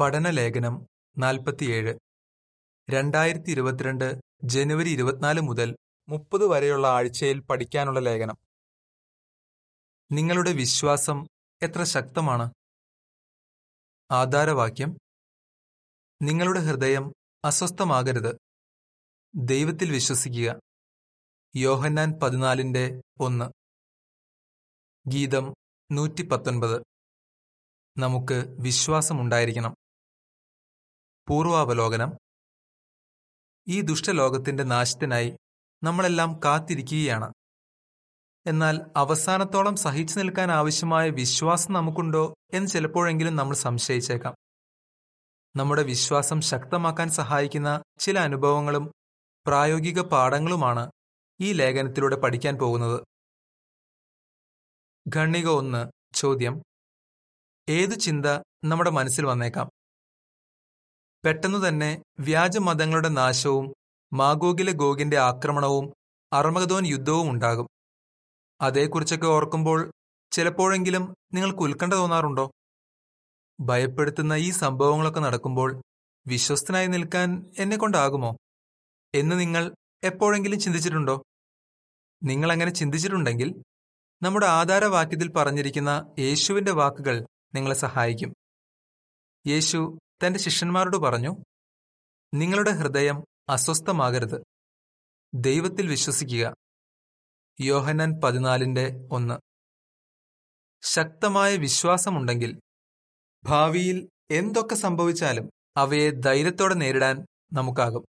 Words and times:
പഠനലേഖനം 0.00 0.86
നാൽപ്പത്തിയേഴ്. 1.18 1.94
രണ്ടായിരത്തി 2.90 3.50
ഇരുപത്തിരണ്ട് 3.50 4.20
ജനുവരി 4.44 4.90
ഇരുപത്തിനാല് 4.90 5.40
മുതൽ 5.40 5.76
മുപ്പത് 6.08 6.46
വരെയുള്ള 6.46 6.88
ആഴ്ചയിൽ 6.88 7.40
പഠിക്കാനുള്ള 7.40 8.00
ലേഖനം. 8.00 8.36
നിങ്ങളുടെ 10.12 10.52
വിശ്വാസം 10.52 11.26
എത്ര 11.62 11.84
ശക്തമാണ്? 11.84 12.52
ആധാരവാക്യം. 14.10 14.98
നിങ്ങളുടെ 16.22 16.60
ഹൃദയം 16.60 17.12
അസ്വസ്ഥമാകരുത്. 17.44 18.36
ദൈവത്തിൽ 19.34 19.90
വിശ്വസിക്കുക. 19.90 20.60
യോഹന്നാൻ 21.56 22.12
പതിനാലിന്റെ 22.22 23.00
ഒന്ന്. 23.20 23.44
ഗീതം 25.08 25.54
നൂറ്റി 25.92 26.22
പത്തൊൻപത് 26.22 26.82
നമുക്ക് 27.98 28.56
വിശ്വാസമുണ്ടായിരിക്കണം. 28.60 29.83
പൂർവാവലോകനം. 31.28 32.12
ഈ 33.68 33.80
ദുഷ്ടലോകത്തിന്റെ 33.80 34.62
നാശത്തിനായി 34.62 35.36
നമ്മളെല്ലാം 35.82 36.40
കാത്തിരിക്കുകയാണ്. 36.44 37.32
എന്നാൽ 38.46 38.80
അവസാനത്തോളം 38.96 39.76
സഹിച്ചു 39.76 40.18
നിൽക്കാൻ 40.18 40.50
ആവശ്യമായ 40.50 41.10
വിശ്വാസം 41.10 41.72
നമുക്കുണ്ടോ 41.72 42.34
എന്ന് 42.52 42.68
ചിലപ്പോഴെങ്കിലും 42.68 43.36
നമ്മൾ 43.36 43.54
സംശയിച്ചേക്കാം. 43.54 44.34
നമ്മുടെ 45.56 45.82
വിശ്വാസം 45.82 46.40
ശക്തമാക്കാൻ 46.40 47.10
സഹായിക്കുന്ന 47.10 47.82
ചില 47.98 48.18
അനുഭവങ്ങളും 48.18 48.92
പ്രായോഗിക 49.46 50.00
പാഠങ്ങളുമാണ് 50.00 50.90
ഈ 51.40 51.52
ലേഖനത്തിലൂടെ 51.52 52.16
പഠിക്കാൻ 52.16 52.56
പോകുന്നത്. 52.56 53.00
ഖണ്ണിക 55.16 55.48
ഒന്ന് 55.48 55.90
ചോദ്യം. 56.14 56.62
ഏതു 57.68 57.94
ചിന്ത 57.94 58.26
നമ്മുടെ 58.64 58.90
മനസ്സിൽ 58.90 59.26
വന്നേക്കാം? 59.26 59.70
പെട്ടെന്നു 61.24 61.68
തന്നെ 61.68 62.02
വ്യാജമതങ്ങളുടെ 62.20 63.08
നാശവും 63.08 63.74
മാഗോഗിലെ 64.12 64.72
ഗോഗിന്റെ 64.72 65.18
ആക്രമണവും 65.18 65.92
അർമഗതോൻ 66.32 66.86
യുദ്ധവും 66.86 67.30
ഉണ്ടാകും. 67.30 67.68
അതേക്കുറിച്ചൊക്കെ 68.60 69.26
ഓർക്കുമ്പോൾ 69.26 69.90
ചിലപ്പോഴെങ്കിലും 70.30 71.14
നിങ്ങൾക്ക് 71.34 71.58
ഉത്കണ്ഠ 71.58 71.94
തോന്നാറുണ്ടോ? 71.94 72.50
ഭയപ്പെടുത്തുന്ന 73.60 74.32
ഈ 74.32 74.50
സംഭവങ്ങളൊക്കെ 74.50 75.20
നടക്കുമ്പോൾ 75.20 75.82
വിശ്വസ്തനായി 76.26 76.86
നിൽക്കാൻ 76.86 77.50
എന്നെ 77.58 77.76
കൊണ്ടാകുമോ? 77.76 78.36
എന്ന് 79.14 79.40
നിങ്ങൾ 79.40 79.74
എപ്പോഴെങ്കിലും 80.04 80.60
ചിന്തിച്ചിട്ടുണ്ടോ? 80.60 81.22
നിങ്ങൾ 82.22 82.52
അങ്ങനെ 82.52 82.70
ചിന്തിച്ചിട്ടുണ്ടെങ്കിൽ 82.70 83.62
നമ്മുടെ 84.22 84.46
ആധാരവാക്യത്തിൽ 84.46 85.30
പറഞ്ഞിരിക്കുന്ന 85.30 86.14
യേശുവിന്റെ 86.18 86.72
വാക്കുകൾ 86.72 87.26
നിങ്ങളെ 87.54 87.74
സഹായിക്കും. 87.74 88.34
യേശു 89.46 89.98
തന്റെ 90.26 90.38
ശിഷ്യന്മാരോട് 90.38 90.96
പറഞ്ഞു 90.96 91.36
നിങ്ങളുടെ 92.34 92.70
ഹൃദയം 92.70 93.24
അസ്വസ്ഥമാകരുത്. 93.48 94.44
ദൈവത്തിൽ 95.34 95.88
വിശ്വസിക്കുക. 95.88 96.54
യോഹനൻ 97.60 98.20
പതിനാലിന്റെ 98.20 99.08
ഒന്ന്. 99.12 99.38
ശക്തമായ 100.82 101.56
വിശ്വാസമുണ്ടെങ്കിൽ 101.56 102.60
ഭാവിയിൽ 103.44 104.08
എന്തൊക്കെ 104.30 104.74
സംഭവിച്ചാലും 104.74 105.50
അവയെ 105.76 106.10
ധൈര്യത്തോടെ 106.10 106.74
നേരിടാൻ 106.74 107.26
നമുക്കാകും. 107.52 108.04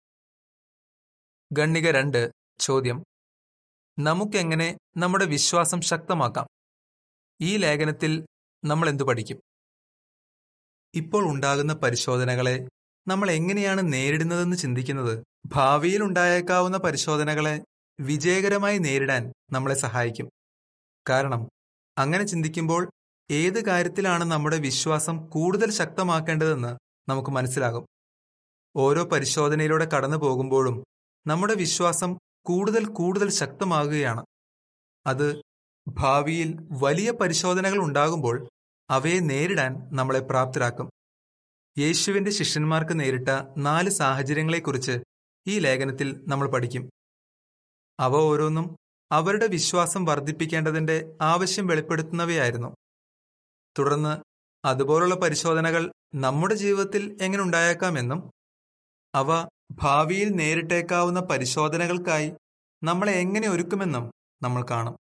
ഗണ്ണിക 1.51 1.91
രണ്ട് 1.91 2.31
ചോദ്യം. 2.59 3.03
നമുക്കെങ്ങനെ 3.99 4.77
നമ്മുടെ 4.97 5.25
വിശ്വാസം 5.25 5.81
ശക്തമാക്കാം? 5.81 6.47
ഈ 7.41 7.57
ലേഖനത്തിൽ 7.57 8.25
നമ്മൾ 8.65 8.89
എന്തു 8.89 9.03
പഠിക്കും? 9.03 9.41
ഇപ്പോൾ 10.95 11.25
ഉണ്ടാകുന്ന 11.25 11.73
പരിശോധനകളെ 11.73 12.69
നമ്മൾ 13.07 13.31
എങ്ങനെയാണ് 13.31 13.93
നേരിടുന്നതെന്ന് 13.93 14.57
ചിന്തിക്കുന്നത്? 14.57 15.23
ഭാവിയിൽ 15.45 16.03
ഉണ്ടായേക്കാവുന്ന 16.03 16.77
പരിശോധനകളെ 16.77 17.61
വിജയകരമായി 17.99 18.77
നേരിടാൻ 18.77 19.33
നമ്മളെ 19.51 19.75
സഹായിക്കും. 19.75 20.29
കാരണം 21.09 21.47
അങ്ങനെ 21.97 22.23
ചിന്തിക്കുമ്പോൾ 22.23 22.89
ഏത് 23.31 23.65
കാര്യത്തിലാണ് 23.65 24.23
നമ്മുടെ 24.23 24.57
വിശ്വാസം 24.57 25.27
കൂടുതൽ 25.27 25.71
ശക്തമാക്കേണ്ടതെന്ന് 25.71 26.77
നമുക്ക് 27.09 27.29
മനസ്സിലാകും. 27.29 27.85
ഓരോ 28.75 29.03
പരിശോധനയിലൂടെ 29.03 29.85
കടന്നു 29.85 30.17
പോകുമ്പോഴും 30.17 30.83
നമ്മുടെ 31.27 31.55
വിശ്വാസം 31.55 32.17
കൂടുതൽ 32.45 32.85
കൂടുതൽ 32.85 33.29
ശക്തമാകുകയാണ്. 33.29 34.25
അത് 35.07 35.41
ഭാവിയിൽ 35.87 36.55
വലിയ 36.71 37.11
പരിശോധനകൾ 37.11 37.77
ഉണ്ടാകുമ്പോൾ 37.79 38.49
അവയെ 38.89 39.19
നേരിടാൻ 39.19 39.89
നമ്മളെ 39.95 40.19
പ്രാപ്തരാക്കും. 40.19 40.89
യേശുവിന്റെ 41.77 42.31
ശിഷ്യന്മാർക്ക് 42.31 42.99
നേരിട്ട 42.99 43.29
നാല് 43.57 43.89
സാഹചര്യങ്ങളെക്കുറിച്ച് 43.89 44.99
ഈ 45.47 45.59
ലേഖനത്തിൽ 45.59 46.25
നമ്മൾ 46.27 46.51
പഠിക്കും. 46.51 46.89
അവ 47.99 48.15
ഓരോന്നും 48.15 48.77
അവരുടെ 49.11 49.47
വിശ്വാസം 49.47 50.05
വർദ്ധിപ്പിക്കേണ്ടതിന്റെ 50.05 51.17
ആവശ്യം 51.21 51.67
വെളിപ്പെടുത്തുന്നവയായിരുന്നു. 51.67 52.75
തുടർന്ന് 53.79 54.23
അതുപോലുള്ള 54.65 55.15
പരിശോധനകൾ 55.15 55.91
നമ്മുടെ 56.15 56.55
ജീവിതത്തിൽ 56.55 57.17
എങ്ങനെ 57.21 57.43
ഉണ്ടായേക്കാമെന്നും 57.43 58.31
അവ 59.15 59.47
ഭാവിയിൽ 59.71 60.29
നേരിട്ടേക്കാവുന്ന 60.29 61.19
പരിശോധനകൾക്കായി 61.19 62.31
നമ്മളെ 62.83 63.11
എങ്ങനെ 63.11 63.49
ഒരുക്കുമെന്നും 63.49 64.11
നമ്മൾ 64.43 64.65
കാണും. 64.69 64.97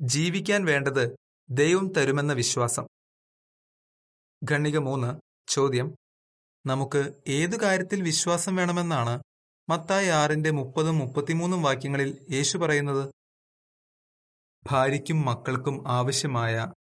ജീവിക്കാൻ 0.00 0.64
വേണ്ടത് 0.64 1.25
ദൈവം 1.50 1.92
തരുമെന്ന 1.92 2.32
വിശ്വാസം. 2.32 2.86
ഖണ്ണിക 4.50 4.78
മൂന്ന് 4.78 5.20
ചോദ്യം. 5.48 5.96
നമുക്ക് 6.66 7.12
ഏതു 7.28 7.56
കാര്യത്തിൽ 7.56 8.02
വിശ്വാസം 8.02 8.56
വേണമെന്നാണ് 8.56 9.22
മത്തായി 9.68 10.08
ആറിന്റെ 10.08 10.50
മുപ്പതും 10.50 10.98
മുപ്പത്തിമൂന്നും 10.98 11.62
വാക്യങ്ങളിൽ 11.62 12.26
യേശു 12.30 12.58
പറയുന്നത്? 12.58 13.10
ഭാര്യയ്ക്കും 14.66 15.22
മക്കൾക്കും 15.22 15.88
ആവശ്യമായ 15.88 16.72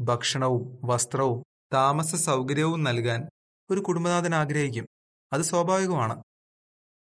ഭക്ഷണവും 0.00 0.78
വസ്ത്രവും 0.84 1.42
താമസ 1.72 2.14
സൗകര്യവും 2.14 2.84
നൽകാൻ 2.84 3.28
ഒരു 3.70 3.80
കുടുംബനാഥൻ 3.80 4.34
ആഗ്രഹിക്കും. 4.34 4.86
അത് 5.32 5.42
സ്വാഭാവികമാണ്. 5.42 6.22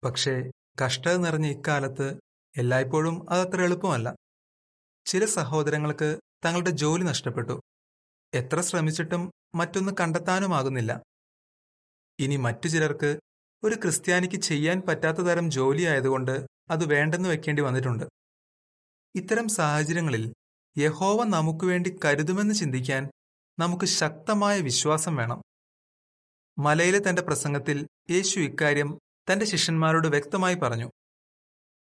പക്ഷേ 0.06 0.52
കഷ്ടത 0.86 1.16
നിറഞ്ഞ 1.16 1.48
ഇക്കാലത്ത് 1.48 2.20
എല്ലായ്പ്പോഴും 2.58 3.30
അതത്ര 3.30 3.62
എളുപ്പമല്ല. 3.62 4.16
ചില 5.06 5.26
സഹോദരങ്ങൾക്ക് 5.26 6.20
തങ്ങളുടെ 6.46 6.70
ജോലി 6.70 7.04
നഷ്ടപ്പെട്ടു. 7.04 7.62
എത്ര 8.34 8.62
ശ്രമിച്ചിട്ടും 8.62 9.32
മറ്റൊന്ന് 9.56 9.92
കണ്ടെത്താനുമാകുന്നില്ല. 10.00 11.02
ഇനി 12.20 12.36
മറ്റു 12.36 12.68
ചിലർക്ക് 12.68 13.20
ഒരു 13.64 13.76
ക്രിസ്ത്യാനിക്ക് 13.76 14.36
ചെയ്യാൻ 14.36 14.82
പറ്റാത്ത 14.82 15.18
തരം 15.18 15.52
ജോലിയായതുകൊണ്ട് 15.52 16.46
അത് 16.70 16.86
വേണ്ടെന്ന് 16.86 17.30
വെക്കേണ്ടി 17.30 17.62
വന്നിട്ടുണ്ട്. 17.62 18.04
ഇത്തരം 19.16 19.48
സാഹചര്യങ്ങളിൽ 19.48 20.34
യഹോവ 20.78 21.24
നമുക്ക് 21.24 21.66
വേണ്ടി 21.66 22.00
കരുതുമെന്ന് 22.06 22.54
ചിന്തിക്കാൻ 22.54 23.10
നമുക്ക് 23.60 23.86
ശക്തമായ 23.86 24.62
വിശ്വാസം 24.62 25.16
വേണം. 25.16 25.42
മലയിലെ 26.60 27.10
തന്റെ 27.10 27.22
പ്രസംഗത്തിൽ 27.22 27.88
യേശു 28.10 28.40
ഇക്കാര്യം 28.40 29.00
തന്റെ 29.34 29.46
ശിഷ്യന്മാരോട് 29.46 30.08
വ്യക്തമായി 30.08 30.56
പറഞ്ഞു. 30.56 30.92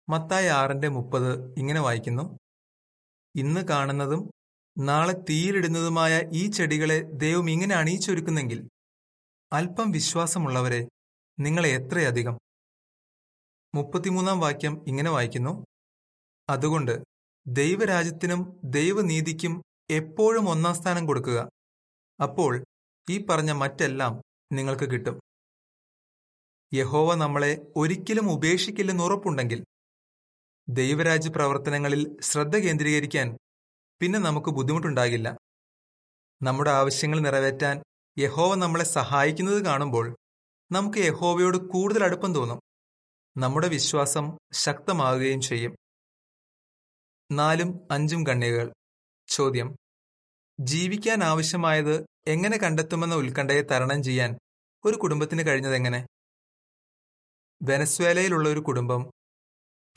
മത്തായി 0.09 0.47
ആറിന്റെ 0.47 0.89
മുപ്പത് 0.89 1.55
ഇങ്ങനെ 1.59 1.81
വായിക്കുന്നു. 1.81 2.39
ഇന്ന് 3.35 3.61
കാണുന്നതും 3.61 4.31
നാളെ 4.79 5.13
തീയിലിടുന്നതുമായ 5.13 6.23
ഈ 6.33 6.51
ചെടികളെ 6.51 7.03
ദൈവം 7.03 7.51
ഇങ്ങനെ 7.51 7.75
അണിയിച്ചൊരുക്കുന്നെങ്കിൽ 7.75 8.69
അല്പം 9.53 9.91
വിശ്വാസമുള്ളവരെ 9.91 10.89
നിങ്ങളെ 11.41 11.69
എത്രയധികം? 11.69 12.39
മുപ്പത്തിമൂന്നാം 13.75 14.41
വാക്യം 14.41 14.85
ഇങ്ങനെ 14.89 15.11
വായിക്കുന്നു. 15.11 15.65
അതുകൊണ്ട് 16.49 17.03
ദൈവരാജ്യത്തിനും 17.47 18.61
ദൈവനീതിക്കും 18.65 19.63
എപ്പോഴും 19.91 20.49
ഒന്നാം 20.49 20.75
സ്ഥാനം 20.75 21.07
കൊടുക്കുക. 21.07 21.49
അപ്പോൾ 22.23 22.65
ഈ 23.11 23.25
പറഞ്ഞ 23.25 23.53
മറ്റെല്ലാം 23.53 24.23
നിങ്ങൾക്ക് 24.53 24.91
കിട്ടും. 24.91 25.21
യഹോവ 26.75 27.15
നമ്മളെ 27.15 27.67
ഒരിക്കലും 27.77 28.33
ഉപേക്ഷിക്കില്ലെന്ന് 28.33 29.05
ഉറപ്പുണ്ടെങ്കിൽ 29.05 29.65
ദൈവരാജ്യ 30.69 31.31
പ്രവർത്തനങ്ങളിൽ 31.31 32.21
ശ്രദ്ധ 32.21 32.57
കേന്ദ്രീകരിക്കാൻ 32.57 33.37
പിന്നെ 34.01 34.19
നമുക്ക് 34.19 34.51
ബുദ്ധിമുട്ടുണ്ടാകില്ല. 34.51 35.39
നമ്മുടെ 36.43 36.71
ആവശ്യങ്ങൾ 36.71 37.21
നിറവേറ്റാൻ 37.21 37.83
യഹോവ 38.19 38.55
നമ്മളെ 38.55 38.85
സഹായിക്കുന്നത് 38.85 39.65
കാണുമ്പോൾ 39.65 40.17
നമുക്ക് 40.73 40.99
യഹോവയോട് 40.99 41.57
കൂടുതൽ 41.57 42.05
അടുപ്പം 42.05 42.35
തോന്നും. 42.35 42.61
നമ്മുടെ 43.37 43.69
വിശ്വാസം 43.69 44.39
ശക്തമാകുകയും 44.53 45.41
ചെയ്യും. 45.41 45.77
നാലും 47.33 47.89
അഞ്ചും 47.91 48.27
കണ്ണികൾ 48.27 48.73
ചോദ്യം. 49.29 49.77
ജീവിക്കാൻ 50.61 51.25
ആവശ്യമായത് 51.25 52.07
എങ്ങനെ 52.27 52.59
കണ്ടെത്തുമെന്ന 52.59 53.15
ഉത്കണ്ഠയെ 53.15 53.63
തരണം 53.63 54.03
ചെയ്യാൻ 54.03 54.39
ഒരു 54.85 54.97
കുടുംബത്തിന് 54.97 55.47
കഴിഞ്ഞതെങ്ങനെ? 55.47 56.07
വെനസ്വേലയിലുള്ള 57.63 58.49
ഒരു 58.49 58.61
കുടുംബം 58.61 59.11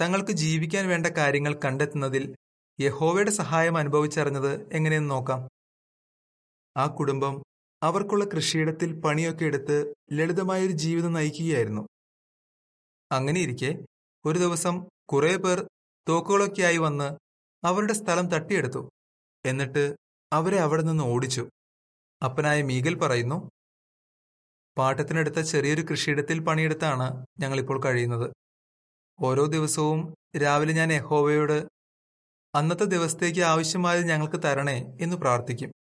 തങ്ങൾക്ക് 0.01 0.31
ജീവിക്കാൻ 0.31 0.87
വേണ്ട 0.87 1.07
കാര്യങ്ങൾ 1.07 1.59
കണ്ടെത്തുന്നതിൽ 1.65 2.35
യഹോവയുടെ 2.81 3.31
സഹായം 3.31 3.77
അനുഭവിച്ചറിഞ്ഞത് 3.77 4.73
എങ്ങനെയെന്ന് 4.73 5.09
നോക്കാം. 5.09 5.49
ആ 6.77 6.87
കുടുംബം 6.87 7.43
അവർക്കുള്ള 7.83 8.25
കൃഷിയിടത്തിൽ 8.25 8.99
പണിയൊക്കെ 8.99 9.45
എടുത്ത് 9.45 9.93
ലളിതമായൊരു 10.13 10.71
ജീവിതം 10.71 11.13
നയിക്കുകയായിരുന്നു. 11.13 11.87
അങ്ങനെയിരിക്കെ 13.11 13.85
ഒരു 14.25 14.39
ദിവസം 14.39 14.85
കുറെ 15.11 15.37
പേർ 15.37 15.67
തോക്കുകളൊക്കെയായി 16.09 16.77
വന്ന് 16.77 17.17
അവരുടെ 17.63 17.93
സ്ഥലം 17.93 18.27
തട്ടിയെടുത്തു. 18.27 18.89
എന്നിട്ട് 19.45 19.95
അവരെ 20.33 20.59
അവിടെ 20.59 20.81
നിന്ന് 20.81 21.03
ഓടിച്ചു. 21.03 21.49
അപ്പനായ 22.23 22.61
മീഗൽ 22.61 22.95
പറയുന്നു 22.95 23.49
പാട്ടത്തിനെടുത്ത 24.77 25.39
ചെറിയൊരു 25.39 25.81
കൃഷിയിടത്തിൽ 25.81 26.39
പണിയെടുത്താണ് 26.39 27.25
ഞങ്ങളിപ്പോൾ 27.39 27.83
കഴിയുന്നത്. 27.85 28.31
ഓരോ 29.19 29.45
ദിവസവും 29.45 30.15
രാവിലെ 30.37 30.73
ഞാൻ 30.73 30.93
യഹോവയോട് 30.93 31.78
അന്നത്തെ 32.55 32.83
ദിവസത്തേക്ക് 32.83 33.41
ആവശ്യമായത് 33.41 34.05
ഞങ്ങൾക്ക് 34.05 34.43
തരണേ 34.43 34.97
എന്ന് 35.01 35.15
പ്രാർത്ഥിക്കും. 35.15 35.71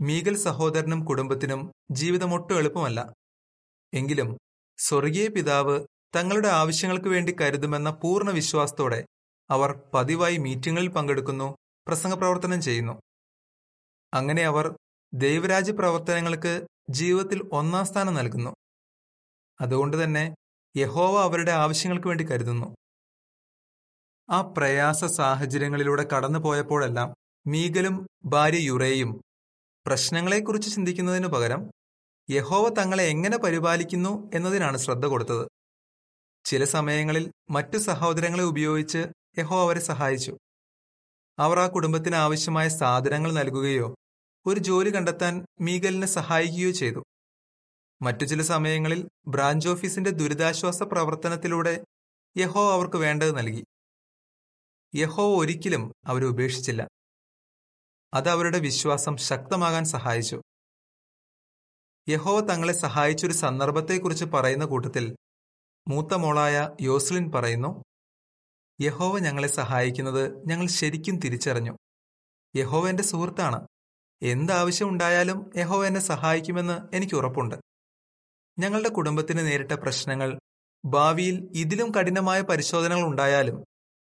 മീഗൽ 0.00 0.36
സഹോദരനും 0.36 1.04
കുടുംബത്തിനും 1.04 1.72
ജീവിതം 1.90 2.34
ഒട്ടും 2.34 2.58
എളുപ്പമല്ല. 2.58 3.12
എങ്കിലും 3.94 4.38
സ്വർഗീയ 4.78 5.28
പിതാവ് 5.28 5.86
തങ്ങളുടെ 6.16 6.48
ആവശ്യങ്ങൾക്ക് 6.48 7.08
വേണ്ടി 7.08 7.36
കരുതുമെന്ന 7.40 7.90
പൂർണ 7.90 8.30
വിശ്വാസത്തോടെ 8.30 9.06
അവർ 9.50 9.80
പതിവായി 9.94 10.36
മീറ്റിങ്ങുകളിൽ 10.36 10.88
പങ്കെടുക്കുന്നു 10.88 11.56
പ്രസംഗപ്രവർത്തനം 11.86 12.62
ചെയ്യുന്നു. 12.62 13.00
അങ്ങനെ 14.14 14.42
അവർ 14.42 14.76
ദൈവരാജ്യ 15.14 15.72
പ്രവർത്തനങ്ങൾക്ക് 15.72 16.66
ജീവിതത്തിൽ 16.90 17.48
ഒന്നാം 17.52 17.86
സ്ഥാനം 17.86 18.14
നൽകുന്നു. 18.14 18.54
അതുകൊണ്ട് 19.60 20.04
തന്നെ 20.04 20.34
യഹോവ 20.76 21.22
അവരുടെ 21.22 21.52
ആവശ്യങ്ങൾക്ക് 21.52 22.06
വേണ്ടി 22.06 22.24
കരുതുന്നു. 22.24 22.76
ആ 24.30 24.40
പ്രയാസ 24.40 25.04
സാഹചര്യങ്ങളിലൂടെ 25.04 26.04
കടന്നു 26.04 26.38
പോയപ്പോഴെല്ലാം 26.38 27.14
മീഗലും 27.46 28.06
ഭാര്യ 28.24 28.58
യുറേയും 28.58 29.20
പ്രശ്നങ്ങളെക്കുറിച്ച് 29.86 30.74
ചിന്തിക്കുന്നതിനു 30.74 31.28
പകരം 31.28 31.70
യഹോവ 32.30 32.68
തങ്ങളെ 32.68 33.04
എങ്ങനെ 33.04 33.38
പരിപാലിക്കുന്നു 33.38 34.30
എന്നതിനാണ് 34.34 34.76
ശ്രദ്ധ 34.76 35.06
കൊടുത്തത്. 35.06 35.48
ചില 36.44 36.64
സമയങ്ങളിൽ 36.64 37.32
മറ്റു 37.50 37.78
സഹോദരങ്ങളെ 37.78 38.44
ഉപയോഗിച്ച് 38.44 39.06
യഹോ 39.38 39.62
അവരെ 39.62 39.80
സഹായിച്ചു. 39.80 40.36
അവർ 41.38 41.58
ആ 41.58 41.66
കുടുംബത്തിന് 41.66 42.14
ആവശ്യമായ 42.14 42.68
സാധനങ്ങൾ 42.68 43.32
നൽകുകയോ 43.32 43.94
ഒരു 44.46 44.60
ജോലി 44.60 44.90
കണ്ടെത്താൻ 44.90 45.46
മീഗലിനെ 45.60 46.06
സഹായിക്കുകയോ 46.06 46.70
ചെയ്തു. 46.70 47.02
മറ്റു 48.02 48.24
ചില 48.24 48.42
സമയങ്ങളിൽ 48.42 49.08
ബ്രാഞ്ച് 49.28 49.68
ഓഫീസിന്റെ 49.68 50.10
ദുരിതാശ്വാസ 50.10 50.82
പ്രവർത്തനത്തിലൂടെ 50.82 51.84
യഹോ 52.36 52.72
അവർക്ക് 52.72 52.96
വേണ്ടത് 52.96 53.38
നൽകി. 53.38 53.64
യഹോ 54.96 55.40
ഒരിക്കലും 55.40 55.92
അവരെ 56.06 56.26
ഉപേക്ഷിച്ചില്ല. 56.26 56.88
അത് 58.14 58.28
അവരുടെ 58.28 58.58
വിശ്വാസം 58.58 59.16
ശക്തമാകാൻ 59.16 59.84
സഹായിച്ചു. 59.84 60.42
യഹോ 62.08 62.40
തങ്ങളെ 62.40 62.72
സഹായിച്ചൊരു 62.72 63.32
സന്ദർഭത്തെക്കുറിച്ച് 63.32 64.24
പറയുന്ന 64.24 64.64
കൂട്ടത്തിൽ 64.64 65.16
മൂത്ത 65.88 66.14
മോളായ 66.14 66.76
യോസ്ലിൻ 66.80 67.30
പറയുന്നു 67.30 67.84
യഹോവ 68.80 69.18
ഞങ്ങളെ 69.18 69.48
സഹായിക്കുന്നത് 69.48 70.48
ഞങ്ങൾ 70.48 70.66
ശരിക്കും 70.66 71.18
തിരിച്ചറിഞ്ഞു. 71.18 71.76
യഹോവ 72.56 72.88
എന്റെ 72.88 73.02
സുഹൃത്താണ്. 73.02 73.66
എന്താവശ്യം 74.22 74.88
ഉണ്ടായാലും 74.88 75.50
യഹോവ 75.56 75.86
എന്നെ 75.86 76.00
സഹായിക്കുമെന്ന് 76.00 76.96
എനിക്ക് 76.96 77.14
ഉറപ്പുണ്ട്. 77.14 77.54
ഞങ്ങളുടെ 78.58 78.88
കുടുംബത്തിന് 78.88 79.38
നേരിട്ട 79.38 79.72
പ്രശ്നങ്ങൾ 79.72 80.38
ഭാവിയിൽ 80.84 81.48
ഇതിലും 81.54 81.90
കഠിനമായ 81.90 82.40
പരിശോധനകൾ 82.40 83.02
ഉണ്ടായാലും 83.02 83.64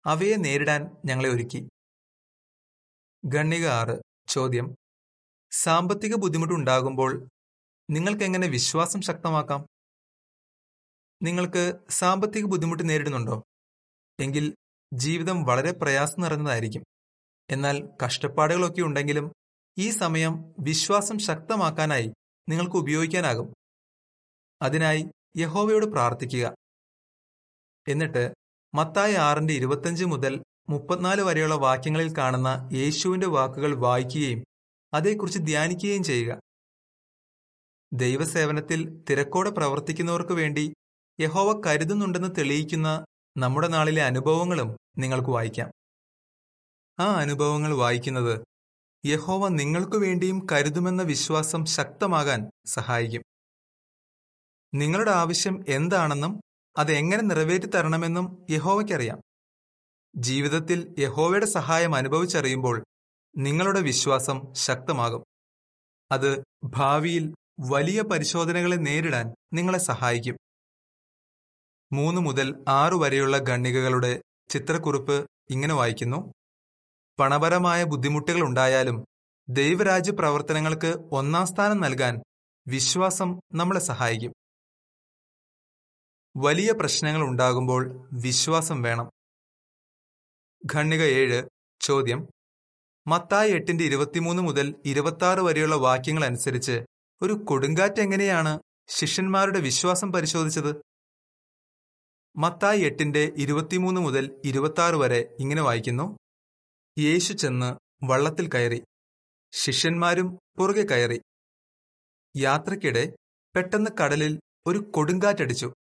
അവയെ 0.08 0.36
നേരിടാൻ 0.36 0.96
ഞങ്ങളെ 1.06 1.30
ഒരുക്കി. 1.30 1.70
ഗണ്ണിക 3.26 3.68
ആറ് 3.68 4.02
ചോദ്യം. 4.28 4.76
സാമ്പത്തിക 5.52 6.16
ബുദ്ധിമുട്ടുണ്ടാകുമ്പോൾ 6.16 7.28
നിങ്ങൾക്കെങ്ങനെ 7.90 8.48
വിശ്വാസം 8.48 9.02
ശക്തമാക്കാം? 9.02 9.68
നിങ്ങൾക്ക് 11.24 11.80
സാമ്പത്തിക 11.90 12.46
ബുദ്ധിമുട്ട് 12.46 12.90
നേരിടുന്നുണ്ടോ? 12.90 13.44
എങ്കിൽ 14.20 14.56
ജീവിതം 14.94 15.44
വളരെ 15.44 15.72
പ്രയാസം 15.72 16.22
നിറഞ്ഞതായിരിക്കും. 16.22 16.84
എന്നാൽ 17.50 17.90
കഷ്ടപ്പാടുകളൊക്കെ 18.06 18.82
ഉണ്ടെങ്കിലും 18.82 19.32
ഈ 19.78 19.90
സമയം 19.90 20.56
വിശ്വാസം 20.60 21.20
ശക്തമാക്കാനായി 21.20 22.14
നിങ്ങൾക്ക് 22.50 22.76
ഉപയോഗിക്കാനാകും. 22.76 23.54
അതിനായി 24.62 25.06
യഹോവയോട് 25.38 25.86
പ്രാർത്ഥിക്കുക. 25.86 26.56
എന്നിട്ട് 27.88 28.47
മത്തായ 28.78 29.18
ആറിന്റെ 29.18 29.54
ഇരുപത്തഞ്ച് 29.54 30.06
മുതൽ 30.06 30.44
മുപ്പത്തിനാല് 30.70 31.22
വരെയുള്ള 31.22 31.56
വാക്യങ്ങളിൽ 31.56 32.18
കാണുന്ന 32.18 32.70
യേശുവിന്റെ 32.74 33.28
വാക്കുകൾ 33.28 33.76
വായിക്കുകയും 33.76 34.44
അതേക്കുറിച്ച് 34.94 35.40
ധ്യാനിക്കുകയും 35.40 36.04
ചെയ്യുക. 36.04 36.40
ദൈവസേവനത്തിൽ 37.94 39.04
തിരക്കോടെ 39.10 39.50
പ്രവർത്തിക്കുന്നവർക്ക് 39.50 40.32
വേണ്ടി 40.32 40.74
യഹോവ 41.20 41.62
കരുതുന്നുണ്ടെന്ന് 41.66 42.36
തെളിയിക്കുന്ന 42.38 43.06
നമ്മുടെ 43.38 43.68
നാളിലെ 43.68 44.04
അനുഭവങ്ങളും 44.04 44.78
നിങ്ങൾക്ക് 44.98 45.30
വായിക്കാം. 45.30 45.72
ആ 47.00 47.16
അനുഭവങ്ങൾ 47.16 47.74
വായിക്കുന്നത് 47.74 48.46
യഹോവ 49.06 49.48
നിങ്ങൾക്കു 49.48 49.98
വേണ്ടിയും 49.98 50.48
കരുതുമെന്ന 50.52 51.02
വിശ്വാസം 51.02 51.66
ശക്തമാകാൻ 51.66 52.50
സഹായിക്കും. 52.66 53.24
നിങ്ങളുടെ 54.74 55.12
ആവശ്യം 55.12 55.66
എന്താണെന്നും 55.68 56.42
അത് 56.78 56.92
എങ്ങനെ 56.92 57.24
നിറവേറ്റി 57.24 57.66
തരണമെന്നും 57.66 58.46
യഹോവയ്ക്കറിയാം. 58.50 59.22
ജീവിതത്തിൽ 60.16 60.96
യഹോവയുടെ 61.00 61.46
സഹായം 61.46 61.96
അനുഭവിച്ചറിയുമ്പോൾ 61.96 62.84
നിങ്ങളുടെ 63.38 63.82
വിശ്വാസം 63.82 64.54
ശക്തമാകും. 64.54 65.24
അത് 66.12 66.44
ഭാവിയിൽ 66.64 67.34
വലിയ 67.60 68.02
പരിശോധനകളെ 68.02 68.76
നേരിടാൻ 68.76 69.34
നിങ്ങളെ 69.54 69.78
സഹായിക്കും. 69.78 70.38
മൂന്ന് 71.94 72.22
മുതൽ 72.22 72.66
ആറു 72.68 72.96
വരെയുള്ള 72.96 73.38
ഖണ്ണികകളുടെ 73.38 74.22
ചിത്രക്കുറിപ്പ് 74.50 75.26
ഇങ്ങനെ 75.50 75.74
വായിക്കുന്നു. 75.74 76.34
പണപരമായ 77.20 77.84
ബുദ്ധിമുട്ടുകൾ 77.84 78.42
ഉണ്ടായാലും 78.42 79.06
ദൈവരാജ്യ 79.50 80.12
പ്രവർത്തനങ്ങൾക്ക് 80.12 80.96
ഒന്നാം 81.12 81.48
സ്ഥാനം 81.48 81.82
നൽകാൻ 81.82 82.20
വിശ്വാസം 82.68 83.40
നമ്മളെ 83.54 83.80
സഹായിക്കും. 83.80 84.34
വലിയ 86.40 86.72
പ്രശ്നങ്ങൾ 86.72 87.22
ഉണ്ടാകുമ്പോൾ 87.22 88.10
വിശ്വാസം 88.14 88.82
വേണം. 88.82 89.10
ഖണ്ണിക 90.74 91.02
ഏഴ് 91.02 91.44
ചോദ്യം. 91.82 92.28
മത്തായി 93.08 93.52
എട്ടിന്റെ 93.52 93.84
ഇരുപത്തിമൂന്ന് 93.84 94.44
മുതൽ 94.44 94.76
ഇരുപത്തി 94.86 95.42
വരെയുള്ള 95.42 95.76
വാക്യങ്ങൾ 95.76 96.26
അനുസരിച്ച് 96.26 96.86
ഒരു 97.22 97.34
കൊടുങ്കാറ്റ് 97.34 98.02
എങ്ങനെയാണ് 98.02 98.60
ശിഷ്യന്മാരുടെ 98.88 99.60
വിശ്വാസം 99.60 100.12
പരിശോധിച്ചത്? 100.12 100.76
മത്തായി 102.38 102.82
എട്ടിന്റെ 102.82 103.34
ഇരുപത്തിമൂന്ന് 103.38 104.02
മുതൽ 104.02 104.42
ഇരുപത്തി 104.46 104.96
വരെ 104.96 105.36
ഇങ്ങനെ 105.40 105.62
വായിക്കുന്നു. 105.62 106.18
യേശു 107.00 107.34
ചെന്ന് 107.34 107.76
വള്ളത്തിൽ 108.06 108.50
കയറി. 108.50 108.84
ശിഷ്യന്മാരും 109.52 110.40
പുറകെ 110.58 110.84
കയറി. 110.84 111.22
യാത്രയ്ക്കിടെ 112.38 113.14
പെട്ടെന്ന് 113.56 113.92
കടലിൽ 114.04 114.40
ഒരു 114.68 114.80
കൊടുങ്കാറ്റടിച്ചു. 114.80 115.74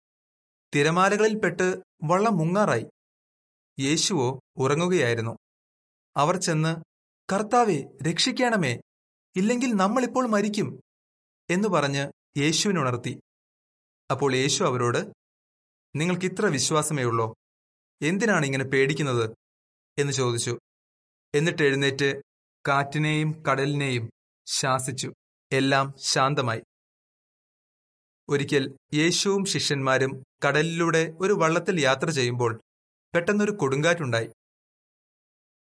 തിരമാലകളിൽ 0.75 1.38
പെട്ട് 1.38 1.82
വള്ളം 2.04 2.37
മുങ്ങാറായി. 2.37 2.87
യേശുവോ 3.80 4.40
ഉറങ്ങുകയായിരുന്നു. 4.56 5.37
അവർ 6.16 6.37
ചെന്ന് 6.37 6.76
കർത്താവെ 7.32 7.99
രക്ഷിക്കണമേ. 8.11 8.80
ഇല്ലെങ്കിൽ 9.37 9.73
നമ്മളിപ്പോൾ 9.73 10.26
മരിക്കും 10.26 10.80
എന്ന് 11.50 11.68
പറഞ്ഞ് 11.68 12.11
യേശുവിനുണർത്തി. 12.38 13.20
അപ്പോൾ 14.11 14.35
യേശു 14.35 14.64
അവരോട് 14.64 15.12
നിങ്ങൾക്കിത്ര 15.96 16.46
വിശ്വാസമേ 16.46 17.02
ഉള്ളോ? 17.02 17.35
എന്തിനാണ് 18.02 18.46
ഇങ്ങനെ 18.46 18.64
പേടിക്കുന്നത്? 18.64 19.30
എന്ന് 19.99 20.12
ചോദിച്ചു. 20.12 20.58
എന്നിട്ട് 21.35 21.62
എഴുന്നേറ്റ് 21.62 22.23
കാറ്റിനെയും 22.68 23.42
കടലിനെയും 23.42 24.11
ശാസിച്ചു. 24.46 25.12
എല്ലാം 25.52 25.94
ശാന്തമായി. 25.99 26.62
ഒരിക്കൽ 28.28 28.76
യേശുവും 28.95 29.45
ശിഷ്യന്മാരും 29.45 30.25
കടലിലൂടെ 30.47 31.12
ഒരു 31.21 31.33
വള്ളത്തിൽ 31.33 31.80
യാത്ര 31.80 32.11
ചെയ്യുമ്പോൾ 32.11 32.61
പെട്ടെന്നൊരു 33.14 33.50
കൊടുങ്കാറ്റുണ്ടായി. 33.50 34.28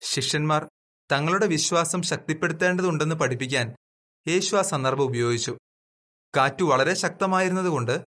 ശിഷ്യന്മാർ 0.01 0.69
തങ്ങളുടെ 1.11 1.47
വിശ്വാസം 1.47 2.01
ശക്തിപ്പെടുത്തേണ്ടതുണ്ടെന്ന് 2.01 3.15
പഠിപ്പിക്കാൻ 3.15 3.75
യേശു 4.27 4.55
ആ 4.55 4.61
സന്ദർഭം 4.61 5.03
ഉപയോഗിച്ചു. 5.03 5.57
കാറ്റു 6.37 6.63
വളരെ 6.63 6.93
ശക്തമായിരുന്നതുകൊണ്ട് 6.93 8.01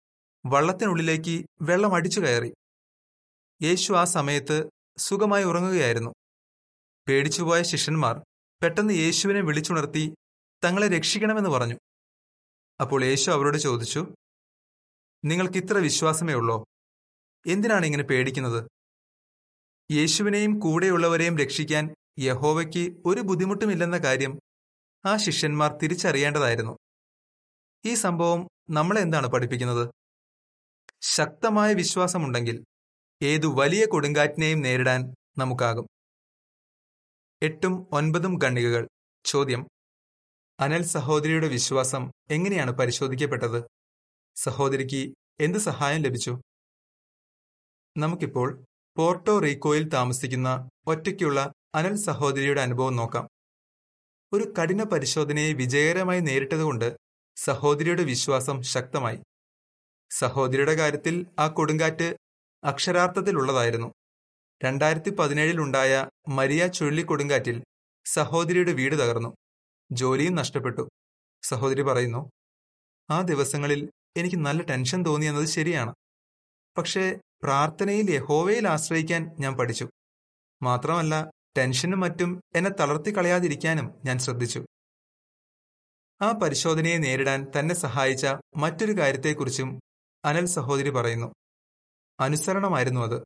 വള്ളത്തിനുള്ളിലേക്ക് 0.46 1.46
വെള്ളം 1.62 1.94
അടിച്ചു 1.94 2.20
കയറി. 2.20 2.54
യേശു 3.62 3.92
ആ 3.92 4.04
സമയത്ത് 4.04 4.70
സുഖമായി 4.98 5.44
ഉറങ്ങുകയായിരുന്നു. 5.44 6.10
പേടിച്ചുപോയ 7.08 7.62
ശിഷ്യന്മാർ 7.62 8.18
പെട്ടെന്ന് 8.62 8.94
യേശുവിനെ 8.94 9.40
വിളിച്ചുണർത്തി 9.40 10.14
തങ്ങളെ 10.64 10.88
രക്ഷിക്കണമെന്ന് 10.88 11.50
പറഞ്ഞു. 11.50 11.76
അപ്പോൾ 12.80 13.04
യേശു 13.04 13.30
അവരോട് 13.30 13.58
ചോദിച്ചു 13.58 14.14
നിങ്ങൾക്ക് 15.24 15.54
ഇത്ര 15.54 15.78
വിശ്വാസമേ 15.78 16.34
ഉള്ളോ? 16.34 16.64
എന്തിനാണ് 17.46 17.84
ഇങ്ങനെ 17.86 18.02
പേടിക്കുന്നത്? 18.02 18.68
യേശുവിനെയും 19.92 20.58
കൂടെയുള്ളവരെയും 20.58 21.38
രക്ഷിക്കാൻ 21.38 21.94
യഹോവയ്ക്ക് 22.18 23.02
ഒരു 23.06 23.20
ബുദ്ധിമുട്ടുമില്ലെന്ന 23.20 23.98
കാര്യം 23.98 24.38
ആ 25.06 25.16
ശിഷ്യന്മാർ 25.16 25.78
തിരിച്ചറിയേണ്ടതായിരുന്നു. 25.82 26.76
ഈ 27.84 27.94
സംഭവം 27.94 28.48
നമ്മളെ 28.70 29.00
എന്താണ് 29.00 29.26
പഠിപ്പിക്കുന്നത്? 29.26 29.90
ശക്തമായ 31.02 31.74
വിശ്വാസമുണ്ടെങ്കിൽ 31.74 32.64
ഏതു 33.22 33.46
വലിയ 33.46 33.86
കൊടുങ്കാറ്റിനെയും 33.86 34.60
നേരിടാൻ 34.60 35.14
നമുക്കാകും. 35.38 35.86
എട്ടും 37.42 37.86
ഒൻപതും 37.92 38.38
ഖണ്ഡികകൾ. 38.44 38.88
ചോദ്യം. 39.24 39.66
അനൽ 40.60 40.82
സഹോദരിയുടെ 40.82 41.48
വിശ്വാസം 41.48 42.10
എങ്ങനെയാണ് 42.30 42.70
പരിശോധിക്കപ്പെട്ടത്? 42.70 43.75
സഹോദരിക്ക് 44.36 45.14
എന്ത് 45.40 45.58
സഹായം 45.58 46.02
ലഭിച്ചു? 46.02 46.40
നമുക്കിപ്പോൾ 47.96 48.64
പോർട്ടോ 48.96 49.38
റീക്കോയിൽ 49.38 49.88
താമസിക്കുന്ന 49.88 50.68
ഒറ്റയ്ക്കുള്ള 50.86 51.52
അനൽ 51.74 51.96
സഹോദരിയുടെ 51.96 52.60
അനുഭവം 52.60 52.96
നോക്കാം. 52.96 53.28
ഒരു 54.32 54.54
കഠിന 54.62 54.82
പരിശോധനയെ 54.82 55.52
വിജയകരമായി 55.52 56.20
നേരിട്ടതുകൊണ്ട് 56.20 56.96
സഹോദരിയുടെ 57.36 58.02
വിശ്വാസം 58.02 58.62
ശക്തമായി. 58.62 59.18
സഹോദരിയുടെ 60.10 60.74
കാര്യത്തിൽ 60.74 61.26
ആ 61.38 61.48
കൊടുങ്കാറ്റ് 61.48 62.16
അക്ഷരാർത്ഥത്തിലുള്ളതായിരുന്നു. 62.64 63.92
രണ്ടായിരത്തി 64.64 65.10
പതിനേഴിലുണ്ടായ 65.10 66.08
മരിയ 66.28 66.66
ചുഴലിക്കൊടുങ്കാറ്റിൽ 66.66 67.64
സഹോദരിയുടെ 68.04 68.72
വീട് 68.72 68.94
തകർന്നു. 68.94 69.36
ജോലിയും 69.92 70.34
നഷ്ടപ്പെട്ടു. 70.34 70.88
സഹോദരി 71.42 71.82
പറയുന്നു 71.82 72.30
ആ 73.10 73.22
ദിവസങ്ങളിൽ 73.22 73.90
എനിക്ക് 74.16 74.36
നല്ല 74.36 74.62
ടെൻഷൻ 74.62 75.02
തോന്നി 75.02 75.26
എന്നത് 75.26 75.44
ശരിയാണ്. 75.44 75.94
പക്ഷേ 76.78 77.18
പ്രാർത്ഥനയിൽ 77.42 78.10
യഹോവയിൽ 78.10 78.68
ആശ്രയിക്കാൻ 78.68 79.30
ഞാൻ 79.40 79.54
പഠിച്ചു. 79.54 79.88
മാത്രമല്ല 80.62 81.30
ടെൻഷനും 81.56 82.00
മറ്റും 82.00 82.40
എന്നെ 82.54 82.70
തളർത്തി 82.70 83.16
കളയാതിരിക്കാനും 83.16 83.94
ഞാൻ 84.04 84.18
ശ്രദ്ധിച്ചു. 84.18 84.66
ആ 86.22 86.32
പരിശോധനയെ 86.32 86.98
നേരിടാൻ 86.98 87.46
തന്നെ 87.58 87.74
സഹായിച്ച 87.74 88.26
മറ്റൊരു 88.56 88.92
കാര്യത്തെക്കുറിച്ചും 88.98 89.80
അനൽ 90.24 90.46
സഹോദരി 90.46 90.90
പറയുന്നു. 90.90 91.34
അനുസരണമായിരുന്നു 92.20 93.00
അത്. 93.00 93.24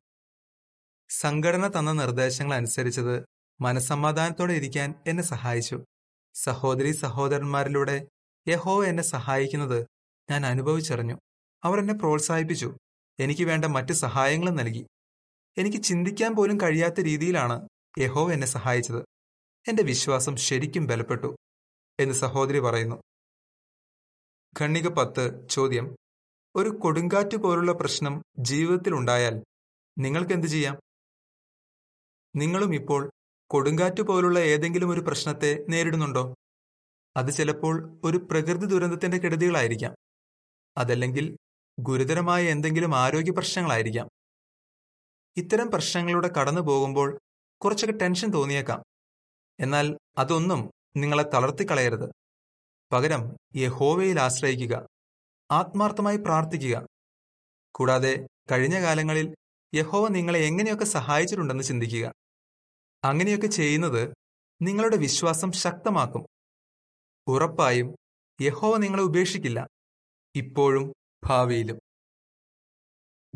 സംഘടന 1.09 1.67
തന്ന 1.67 1.91
നിർദ്ദേശങ്ങൾ 1.91 2.55
അനുസരിച്ചത് 2.55 3.25
മനസമാധാനത്തോടെ 3.61 4.53
ഇരിക്കാൻ 4.53 4.95
എന്നെ 5.07 5.23
സഹായിച്ചു. 5.23 5.85
സഹോദരി 6.33 6.91
സഹോദരന്മാരിലൂടെ 6.91 8.07
യഹോവ 8.47 8.85
എന്നെ 8.85 9.03
സഹായിക്കുന്നത് 9.03 9.87
ഞാൻ 10.31 10.45
അനുഭവിച്ചറിഞ്ഞു. 10.45 11.15
അവർ 11.63 11.79
എന്നെ 11.79 11.93
പ്രോത്സാഹിപ്പിച്ചു. 11.93 12.77
എനിക്ക് 13.19 13.43
വേണ്ട 13.43 13.65
മറ്റ് 13.65 13.93
സഹായങ്ങളും 13.93 14.55
നൽകി. 14.55 14.87
എനിക്ക് 15.57 15.83
ചിന്തിക്കാൻ 15.83 16.35
പോലും 16.35 16.61
കഴിയാത്ത 16.61 17.01
രീതിയിലാണ് 17.01 17.67
യഹോവ 17.99 18.33
എന്നെ 18.33 18.47
സഹായിച്ചത്. 18.47 19.03
എന്റെ 19.67 19.83
വിശ്വാസം 19.83 20.35
ശരിക്കും 20.35 20.87
ബലപ്പെട്ടു 20.87 21.35
എന്ന് 21.99 22.13
സഹോദരി 22.13 22.59
പറയുന്നു. 22.59 22.95
ഖണ്ണിക 24.61 24.87
പത്ത് 24.87 25.49
ചോദ്യം. 25.49 25.95
ഒരു 26.55 26.69
കൊടുങ്കാറ്റ് 26.69 27.37
പോലുള്ള 27.37 27.71
പ്രശ്നം 27.71 28.21
ജീവിതത്തിൽ 28.39 28.93
ഉണ്ടായാൽ 28.93 29.43
നിങ്ങൾക്ക് 29.99 30.33
എന്ത് 30.33 30.47
ചെയ്യാം? 30.47 30.79
നിങ്ങളും 32.35 32.75
ഇപ്പോൾ 32.75 33.09
കൊടുങ്കാറ്റ് 33.49 34.01
പോലുള്ള 34.01 34.39
ഏതെങ്കിലും 34.39 34.89
ഒരു 34.89 34.99
പ്രശ്നത്തെ 34.99 35.65
നേരിടുന്നുണ്ടോ? 35.69 36.35
അത് 37.17 37.31
ചിലപ്പോൾ 37.31 37.99
ഒരു 38.03 38.17
പ്രകൃതി 38.17 38.65
ദുരന്തത്തിന്റെ 38.65 39.17
കെടുതികളായിരിക്കാം. 39.17 39.95
അതല്ലെങ്കിൽ 40.77 41.37
ഗുരുതരമായ 41.79 42.43
എന്തെങ്കിലും 42.43 42.95
ആരോഗ്യ 42.95 43.31
പ്രശ്നങ്ങളായിരിക്കാം. 43.31 44.09
ഇത്തരം 45.37 45.71
പ്രശ്നങ്ങളിലൂടെ 45.71 46.27
കടന്നു 46.27 46.61
പോകുമ്പോൾ 46.61 47.19
കുറച്ചൊക്കെ 47.63 47.97
ടെൻഷൻ 47.97 48.29
തോന്നിയേക്കാം. 48.29 48.83
എന്നാൽ 49.59 49.97
അതൊന്നും 50.17 50.71
നിങ്ങളെ 50.97 51.23
തളർത്തിക്കളയരുത് 51.23 52.09
പകരം 52.91 53.37
യഹോവയിൽ 53.55 54.19
ആശ്രയിക്കുക. 54.19 54.87
ആത്മാർത്ഥമായി 55.51 56.17
പ്രാർത്ഥിക്കുക. 56.17 56.87
കൂടാതെ 57.75 58.27
കഴിഞ്ഞ 58.51 58.81
കാലങ്ങളിൽ 58.81 59.35
യഹോവ 59.75 60.07
നിങ്ങളെ 60.07 60.39
എങ്ങനെയൊക്കെ 60.39 60.85
സഹായിച്ചിട്ടുണ്ടെന്ന് 60.85 61.63
ചിന്തിക്കുക. 61.63 62.13
അങ്ങനെയൊക്കെ 63.03 63.47
ചെയ്യുന്നത് 63.47 64.13
നിങ്ങളുടെ 64.61 64.97
വിശ്വാസം 64.97 65.51
ശക്തമാക്കും. 65.51 66.25
ഉറപ്പായും 67.27 67.95
യഹോവ 68.41 68.77
നിങ്ങളെ 68.77 69.03
ഉപേക്ഷിക്കില്ല. 69.03 69.67
ഇപ്പോഴും 70.35 70.93
ഭാവിയിലും. 71.23 71.79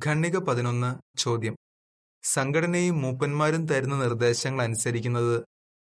ഖണ്ണിക 0.06 0.38
പതിനൊന്ന് 0.38 1.18
ചോദ്യം. 1.18 1.56
സംഘടനയും 2.24 3.02
മൂപ്പന്മാരും 3.02 3.66
തരുന്ന 3.66 3.96
നിർദ്ദേശങ്ങൾ 3.96 4.64
അനുസരിക്കുന്നത് 4.64 5.44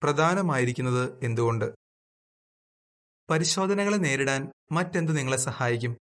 പ്രധാനമായിരിക്കുന്നത് 0.02 1.24
എന്തുകൊണ്ട്? 1.24 1.74
പരിശോധനകളെ 3.30 3.96
നേരിടാൻ 3.96 4.52
മറ്റെന്ത് 4.72 5.16
നിങ്ങളെ 5.16 5.36
സഹായിക്കും? 5.36 5.96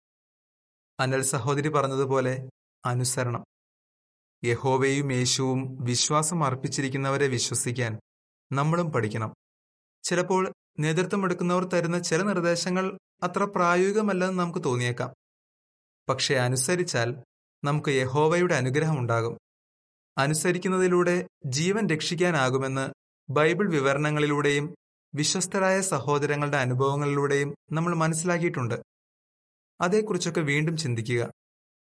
അനൽ 1.00 1.22
സഹോദരി 1.22 1.70
പറഞ്ഞതുപോലെ 1.70 2.50
അനുസരണം. 2.86 3.44
യഹോവയും 4.44 5.12
യേശുവും 5.12 5.84
വിശ്വാസം 5.84 6.44
അർപ്പിച്ചിരിക്കുന്നവരെ 6.44 7.28
വിശ്വസിക്കാൻ 7.28 8.00
നമ്മളും 8.52 8.92
പഠിക്കണം. 8.92 9.34
ചിലപ്പോൾ 10.04 10.54
നേതൃത്വം 10.80 10.80
നേതൃത്വമെടുക്കുന്നവർ 10.80 11.64
തരുന്ന 11.64 12.00
ചില 12.00 12.24
നിർദ്ദേശങ്ങൾ 12.24 12.98
അത്ര 13.24 13.44
പ്രായോഗികമല്ലെന്ന് 13.44 14.40
നമുക്ക് 14.40 14.64
തോന്നിയേക്കാം. 14.64 15.14
പക്ഷെ 16.10 16.36
അനുസരിച്ചാൽ 16.36 17.16
നമുക്ക് 17.64 17.90
യഹോവയുടെ 17.90 18.56
അനുഗ്രഹം 18.56 19.00
ഉണ്ടാകും. 19.00 19.38
അനുസരിക്കുന്നതിലൂടെ 20.18 21.28
ജീവൻ 21.46 21.90
രക്ഷിക്കാനാകുമെന്ന് 21.90 22.90
ബൈബിൾ 23.30 23.72
വിവരണങ്ങളിലൂടെയും 23.72 24.76
വിശ്വസ്തരായ 25.16 25.82
സഹോദരങ്ങളുടെ 25.82 26.58
അനുഭവങ്ങളിലൂടെയും 26.58 27.56
നമ്മൾ 27.72 27.96
മനസ്സിലാക്കിയിട്ടുണ്ട്. 27.96 28.84
അതേക്കുറിച്ചൊക്കെ 29.82 30.42
വീണ്ടും 30.42 30.78
ചിന്തിക്കുക. 30.78 31.32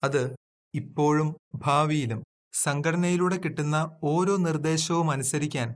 അത് 0.03 0.37
ഇപ്പോഴും 0.75 1.37
ഭാവിയിലും 1.55 2.23
സംഘടനയിലൂടെ 2.53 3.37
കിട്ടുന്ന 3.37 4.01
ഓരോ 4.05 4.37
നിർദ്ദേശവും 4.37 5.11
അനുസരിക്കാൻ 5.11 5.75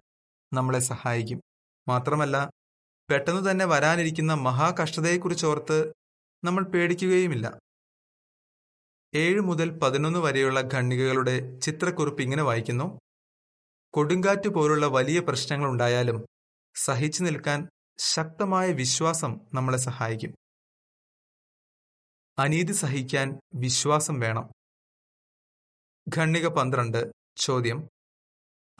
നമ്മളെ 0.53 0.79
സഹായിക്കും. 0.79 1.41
മാത്രമല്ല 1.89 2.51
പെട്ടെന്ന് 3.11 3.51
തന്നെ 3.51 3.65
വരാനിരിക്കുന്ന 3.65 4.35
മഹാകഷ്ടതയെക്കുറിച്ചോർത്ത് 4.35 5.93
നമ്മൾ 6.45 6.65
പേടിക്കുകയുമില്ല. 6.65 7.59
ഏഴ് 9.15 9.41
മുതൽ 9.41 9.79
പതിനൊന്ന് 9.79 10.19
വരെയുള്ള 10.19 10.61
ഖണ്ഡികകളുടെ 10.75 11.59
ചിത്രക്കുറിപ്പ് 11.61 12.23
ഇങ്ങനെ 12.23 12.43
വായിക്കുന്നു. 12.43 13.01
കൊടുങ്കാറ്റ് 13.93 14.49
പോലുള്ള 14.49 14.87
വലിയ 14.87 15.21
പ്രശ്നങ്ങൾ 15.21 15.69
ഉണ്ടായാലും 15.69 16.27
സഹിച്ചു 16.75 17.23
നിൽക്കാൻ 17.23 17.69
ശക്തമായ 17.99 18.73
വിശ്വാസം 18.73 19.41
നമ്മളെ 19.55 19.79
സഹായിക്കും. 19.79 20.35
അനീതി 22.39 22.73
സഹിക്കാൻ 22.73 23.41
വിശ്വാസം 23.55 24.21
വേണം. 24.21 24.49
ഖണ്ണിക 26.17 26.47
പന്ത്രണ്ട് 26.47 27.13
ചോദ്യം. 27.37 27.89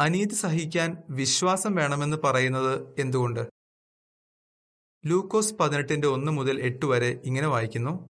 അനീതി 0.01 0.35
സഹിക്കാൻ 0.35 1.03
വിശ്വാസം 1.11 1.75
വേണമെന്ന് 1.75 2.17
പറയുന്നത് 2.17 3.01
എന്തുകൊണ്ട്? 3.01 3.54
ലൂക്കോസ് 5.07 5.55
പതിനെട്ടിന്റെ 5.55 6.09
ഒന്ന് 6.09 6.33
മുതൽ 6.33 6.61
എട്ട് 6.61 6.87
വരെ 6.87 7.21
ഇങ്ങനെ 7.25 7.47
വായിക്കുന്നു. 7.47 8.09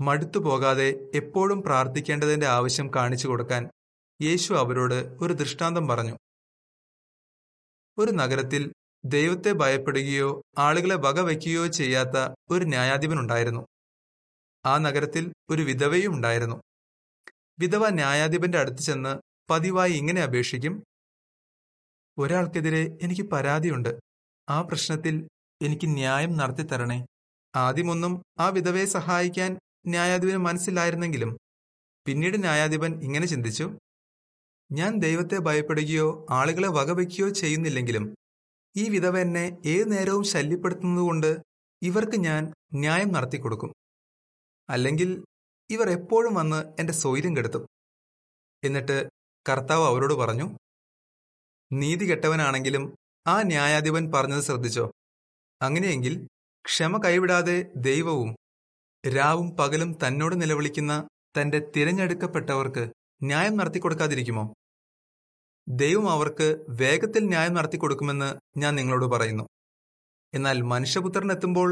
മടുത്തു 0.00 0.38
പോകാതെ 0.38 1.10
എപ്പോഴും 1.14 1.62
പ്രാർത്ഥിക്കേണ്ടതിന്റെ 1.62 2.46
ആവശ്യം 2.46 2.94
കാണിച്ചു 2.96 3.28
കൊടുക്കാൻ 3.28 3.70
യേശു 4.22 4.54
അവരോട് 4.54 4.94
ഒരു 4.94 5.32
ദൃഷ്ടാന്തം 5.32 5.88
പറഞ്ഞു. 5.88 6.16
ഒരു 7.98 8.10
നഗരത്തിൽ 8.10 8.72
ദൈവത്തെ 9.04 9.52
ഭയപ്പെടുകയോ 9.52 10.42
ആളുകളെ 10.58 10.94
വകവയ്ക്കുകയോ 10.94 11.66
ചെയ്യാത്ത 11.66 12.34
ഒരു 12.50 12.64
ന്യായാധിപനുണ്ടായിരുന്നു. 12.64 13.66
ആ 14.66 14.78
നഗരത്തിൽ 14.78 15.32
ഒരു 15.50 15.62
വിധവയും 15.62 16.14
ഉണ്ടായിരുന്നു. 16.14 16.62
വിധവ 17.58 17.88
ന്യായാധിപന്റെ 17.88 18.58
അടുത്ത് 18.58 18.78
ചെന്ന് 18.78 19.18
പതിവായി 19.50 19.92
ഇങ്ങനെ 19.92 20.22
അപേക്ഷിക്കും 20.22 20.84
ഒരാൾക്കെതിരെ 22.18 22.98
എനിക്ക് 23.02 23.22
പരാതിയുണ്ട്. 23.22 23.98
ആ 24.48 24.60
പ്രശ്നത്തിൽ 24.62 25.28
എനിക്ക് 25.62 25.86
ന്യായം 25.86 26.36
നടത്തി 26.36 26.62
തരണേ 26.62 27.06
ആദ്യമൊന്നും 27.56 28.22
ആ 28.38 28.48
വിധവയെ 28.48 28.84
സഹായിക്കാൻ 28.84 29.58
ന്യായാധിപന് 29.86 30.36
മനസ്സിലായിരുന്നെങ്കിലും 30.36 31.36
പിന്നീട് 32.06 32.40
ന്യായാധിപൻ 32.40 33.02
ഇങ്ങനെ 33.02 33.26
ചിന്തിച്ചു. 33.26 33.78
ഞാൻ 34.72 34.98
ദൈവത്തെ 34.98 35.38
ഭയപ്പെടുകയോ 35.38 36.26
ആളുകളെ 36.30 36.68
വകവയ്ക്കുകയോ 36.68 37.28
ചെയ്യുന്നില്ലെങ്കിലും 37.28 38.14
ഈ 38.76 38.88
വിധവ 38.88 39.18
എന്നെ 39.18 39.58
ഏതു 39.66 39.84
നേരവും 39.84 40.24
ശല്യപ്പെടുത്തുന്നതുകൊണ്ട് 40.24 41.40
ഇവർക്ക് 41.82 42.16
ഞാൻ 42.16 42.52
ന്യായം 42.74 43.12
നടത്തിക്കൊടുക്കും. 43.12 43.72
അല്ലെങ്കിൽ 44.70 45.24
ഇവർ 45.70 45.90
എപ്പോഴും 45.90 46.34
വന്ന് 46.34 46.74
എന്റെ 46.80 46.92
സ്വൈര്യം 46.92 47.36
കെടുത്തും. 47.36 47.66
എന്നിട്ട് 48.64 49.08
കർത്താവ് 49.48 49.84
അവരോട് 49.86 50.14
പറഞ്ഞു 50.14 50.56
നീതി 51.72 52.10
കെട്ടവനാണെങ്കിലും 52.10 52.94
ആ 53.26 53.42
ന്യായാധിപൻ 53.42 54.12
പറഞ്ഞത് 54.14 54.42
ശ്രദ്ധിച്ചോ. 54.42 54.90
അങ്ങനെയെങ്കിൽ 55.66 56.14
ക്ഷമ 56.64 56.98
കൈവിടാതെ 57.04 57.56
ദൈവവും 57.76 58.30
രാവും 59.04 59.48
പകലും 59.56 59.90
തന്നോട് 60.02 60.34
നിലവിളിക്കുന്ന 60.42 60.92
തന്റെ 61.36 61.58
തിരഞ്ഞെടുക്കപ്പെട്ടവർക്ക് 61.76 62.84
ന്യായം 63.22 63.56
നടത്തിക്കൊടുക്കാതിരിക്കുമോ 63.56 64.44
ദൈവം 65.68 66.06
അവർക്ക് 66.10 66.46
വേഗത്തിൽ 66.80 67.22
ന്യായം 67.28 67.54
നടത്തിക്കൊടുക്കുമെന്ന് 67.54 68.28
ഞാൻ 68.60 68.72
നിങ്ങളോട് 68.74 69.06
പറയുന്നു. 69.06 69.44
എന്നാൽ 70.34 70.60
മനുഷ്യപുത്രൻ 70.62 71.32
എത്തുമ്പോൾ 71.32 71.70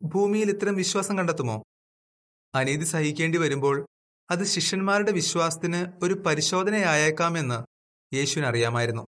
ഭൂമിയിൽ 0.00 0.48
ഇത്തരം 0.50 0.74
വിശ്വാസം 0.74 1.18
കണ്ടെത്തുമോ? 1.18 1.56
അനീതി 2.54 2.84
സഹിക്കേണ്ടി 2.84 3.38
വരുമ്പോൾ 3.38 3.76
അത് 4.30 4.44
ശിഷ്യന്മാരുടെ 4.44 5.12
വിശ്വാസത്തിന് 5.12 5.80
ഒരു 6.04 6.14
പരിശോധനയായേക്കാമെന്ന് 6.26 7.58
യേശുവിനറിയാമായിരുന്നു 8.12 9.04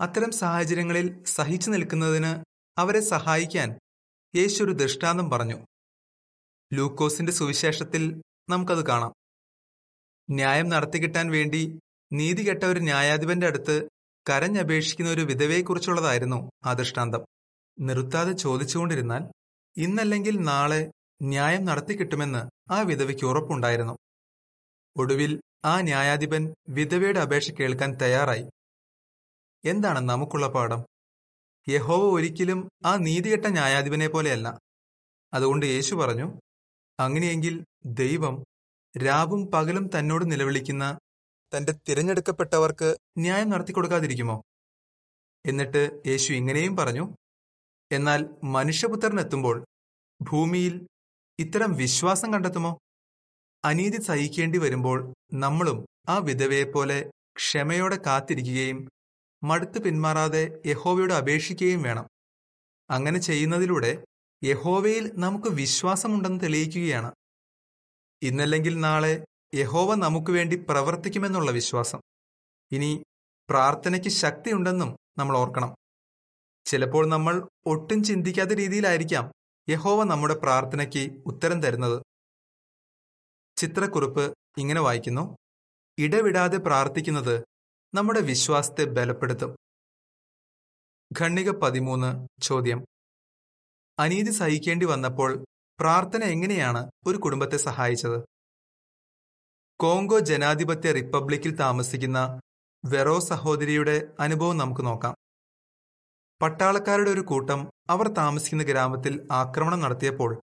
അത്തരം 0.00 0.30
സാഹചര്യങ്ങളിൽ 0.32 1.06
സഹിച്ചു 1.26 1.70
നിൽക്കുന്നതിന് 1.70 2.32
അവരെ 2.78 3.00
സഹായിക്കാൻ 3.00 3.78
യേശു 4.36 4.64
ഒരു 4.64 4.72
ദൃഷ്ടാന്തം 4.72 5.30
പറഞ്ഞു. 5.30 5.66
ലൂക്കോസിന്റെ 6.72 7.32
സുവിശേഷത്തിൽ 7.32 8.22
നമുക്കത് 8.50 8.86
കാണാം. 8.86 9.12
ന്യായം 10.30 10.68
നടത്തിക്കിട്ടാൻ 10.68 11.30
വേണ്ടി 11.30 11.78
നീതി 12.12 12.48
കെട്ട 12.48 12.64
ഒരു 12.64 12.80
ന്യായാധിപന്റെ 12.80 13.46
അടുത്ത് 13.46 13.88
കരഞ്ഞപേക്ഷിക്കുന്ന 14.30 15.10
ഒരു 15.10 15.20
വിധവയെക്കുറിച്ചുള്ളതായിരുന്നു 15.20 16.50
ആ 16.64 16.72
ദൃഷ്ടാന്തം. 16.72 17.24
നിർത്താതെ 17.80 18.32
ചോദിച്ചുകൊണ്ടിരുന്നാൽ 18.32 19.22
ഇന്നല്ലെങ്കിൽ 19.76 20.38
നാളെ 20.40 20.90
ന്യായം 21.22 21.64
നടത്തിക്കിട്ടുമെന്ന് 21.64 22.72
ആ 22.72 22.80
വിധവയ്ക്ക് 22.80 23.24
ഉറപ്പുണ്ടായിരുന്നു. 23.24 23.96
ഒടുവിൽ 24.96 25.40
ആ 25.64 25.80
ന്യായാധിപൻ 25.80 26.54
വിധവയുടെ 26.68 27.20
അപേക്ഷ 27.20 27.50
കേൾക്കാൻ 27.50 27.94
തയ്യാറായി. 27.94 28.46
എന്താണ് 29.64 29.98
നമുക്കുള്ള 29.98 30.46
പാഠം? 30.46 30.84
യഹോവ 31.68 32.02
ഒരിക്കലും 32.12 32.68
ആ 32.86 32.96
നീതികെട്ട 32.96 33.46
ന്യായാധിപനെ 33.46 34.08
പോലെയല്ല. 34.08 34.48
അതുകൊണ്ട് 35.34 35.66
യേശു 35.66 35.94
പറഞ്ഞു 35.94 36.26
അങ്ങനെയെങ്കിൽ 37.00 37.54
ദൈവം 37.86 38.34
രാവും 38.94 39.50
പകലും 39.50 39.90
തന്നോട് 39.98 40.30
നിലവിളിക്കുന്ന 40.30 40.98
തന്റെ 41.52 41.72
തിരഞ്ഞെടുക്കപ്പെട്ടവർക്ക് 41.88 42.96
ന്യായം 43.18 43.48
നടത്തി 43.50 43.72
കൊടുക്കാതിരിക്കുമോ 43.72 44.36
എന്നിട്ട് 45.46 46.02
യേശു 46.06 46.32
ഇങ്ങനെയും 46.32 46.76
പറഞ്ഞു 46.76 47.04
എന്നാൽ 47.92 48.20
മനുഷ്യപുത്രൻ 48.44 49.20
എത്തുമ്പോൾ 49.20 49.56
ഭൂമിയിൽ 50.22 50.74
ഇത്തരം 51.38 51.72
വിശ്വാസം 51.72 52.32
കണ്ടെത്തുമോ? 52.32 52.72
അനീതി 53.64 54.02
സഹിക്കേണ്ടി 54.02 54.58
വരുമ്പോൾ 54.58 54.98
നമ്മളും 55.34 55.78
ആ 56.08 56.18
വിധവയെപ്പോലെ 56.18 57.10
ക്ഷമയോടെ 57.36 57.96
കാത്തിരിക്കുകയും 58.06 58.78
മടുത്ത് 59.42 59.78
പിന്മാറാതെ 59.82 60.62
യഹോവയോട് 60.66 61.12
അപേക്ഷിക്കുകയും 61.12 61.82
വേണം. 61.82 62.08
അങ്ങനെ 62.90 63.18
ചെയ്യുന്നതിലൂടെ 63.18 64.04
യഹോവയിൽ 64.44 65.10
നമുക്ക് 65.14 65.48
വിശ്വാസമുണ്ടെന്ന് 65.48 66.40
തെളിയിക്കുകയാണ്. 66.40 67.12
ഇന്നല്ലെങ്കിൽ 68.22 68.80
നാളെ 68.80 69.24
യഹോവ 69.54 69.94
നമുക്ക് 69.94 70.30
വേണ്ടി 70.30 70.56
പ്രവർത്തിക്കുമെന്നുള്ള 70.68 71.50
വിശ്വാസം. 71.50 72.00
ഇനി 72.72 73.04
പ്രാർത്ഥനയ്ക്ക് 73.50 74.08
ശക്തിയുണ്ടെന്നും 74.08 74.96
നമ്മൾ 75.18 75.36
ഓർക്കണം. 75.36 75.74
ചിലപ്പോൾ 76.64 77.06
നമ്മൾ 77.06 77.48
ഒട്ടും 77.66 78.04
ചിന്തിക്കാത്ത 78.04 78.50
രീതിയിലായിരിക്കാം 78.50 79.32
യഹോവ 79.68 80.04
നമ്മുടെ 80.04 80.34
പ്രാർത്ഥനയ്ക്ക് 80.34 81.22
ഉത്തരം 81.26 81.62
തരുന്നത്. 81.62 82.02
ചിത്രക്കുറിപ്പ് 83.56 84.34
ഇങ്ങനെ 84.58 84.80
വായിക്കുന്നു. 84.80 85.36
ഇടവിടാതെ 85.98 86.56
പ്രാർത്ഥിക്കുന്നത് 86.56 87.44
നമ്മുടെ 87.96 88.20
വിശ്വാസത്തെ 88.20 88.84
ബലപ്പെടുത്തും. 88.84 89.56
ഖണ്ണിക 91.20 91.50
പതിമൂന്ന് 91.50 92.28
ചോദ്യം. 92.42 92.84
അനീതി 93.98 94.30
സഹിക്കേണ്ടി 94.30 94.86
വന്നപ്പോൾ 94.86 95.44
പ്രാർത്ഥന 95.80 96.24
എങ്ങനെയാണ് 96.24 96.90
ഒരു 97.06 97.18
കുടുംബത്തെ 97.18 97.56
സഹായിച്ചത്? 97.56 98.24
കോങ്കോ 99.80 100.18
ജനാധിപത്യ 100.18 100.92
റിപ്പബ്ലിക്കിൽ 100.92 101.56
താമസിക്കുന്ന 101.56 102.40
വെറോ 102.84 103.20
സഹോദരിയുടെ 103.20 104.08
അനുഭവം 104.20 104.56
നമുക്ക് 104.56 104.86
നോക്കാം. 104.86 105.14
പട്ടാളക്കാരുടെ 106.42 107.10
ഒരു 107.10 107.20
കൂട്ടം 107.20 107.70
അവർ 107.90 108.08
താമസിക്കുന്ന 108.08 108.62
ഗ്രാമത്തിൽ 108.62 109.28
ആക്രമണം 109.32 109.80
നടത്തിയപ്പോൾ 109.80 110.40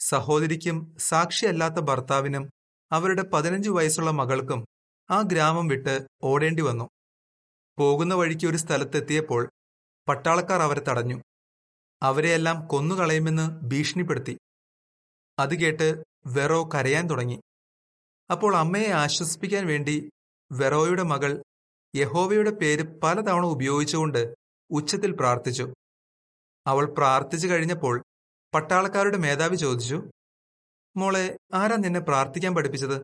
സഹോദരിക്കും 0.00 0.96
സാക്ഷിയല്ലാത്ത 0.98 1.74
ഭർത്താവിനും 1.74 2.50
അവരുടെ 2.92 3.22
പതിനഞ്ചു 3.22 3.70
വയസ്സുള്ള 3.70 4.10
മകൾക്കും 4.10 4.64
ആ 5.10 5.22
ഗ്രാമം 5.22 5.68
വിട്ട് 5.68 6.06
ഓടേണ്ടി 6.22 6.62
വന്നു. 6.62 6.88
പോകുന്ന 7.78 8.14
വഴിക്ക് 8.14 8.46
ഒരു 8.46 8.56
സ്ഥലത്തെത്തിയപ്പോൾ 8.56 9.50
പട്ടാളക്കാർ 10.08 10.62
അവരെ 10.62 10.80
തടഞ്ഞു. 10.80 11.22
അവരെയെല്ലാം 12.02 12.66
കൊന്നുകളയുമെന്ന് 12.66 13.60
ഭീഷണിപ്പെടുത്തി. 13.66 14.38
അത് 15.38 15.60
കേട്ട് 15.60 16.04
വെറോ 16.26 16.70
കരയാൻ 16.74 17.06
തുടങ്ങി. 17.06 17.40
അപ്പോൾ 18.30 18.56
അമ്മയെ 18.56 18.90
ആശ്വസിപ്പിക്കാൻ 18.90 19.66
വേണ്ടി 19.66 20.10
വെറോയുടെ 20.52 21.02
മകൾ 21.02 21.42
യഹോവയുടെ 21.96 22.50
പേര് 22.50 23.00
പലതവണ 23.00 23.46
ഉപയോഗിച്ചുകൊണ്ട് 23.46 24.34
ഉച്ചത്തിൽ 24.70 25.12
പ്രാർത്ഥിച്ചു. 25.12 25.74
അവൾ 26.66 26.94
പ്രാർത്ഥിച്ചു 26.98 27.48
കഴിഞ്ഞപ്പോൾ 27.48 28.02
പട്ടാളക്കാരുടെ 28.54 29.16
മേധാവി 29.16 29.56
ചോദിച്ചു 29.56 30.10
മോളെ 30.96 31.38
ആരാ 31.54 31.76
നിന്നെ 31.76 32.00
പ്രാർത്ഥിക്കാൻ 32.00 32.54
പഠിപ്പിച്ചത്? 32.54 33.02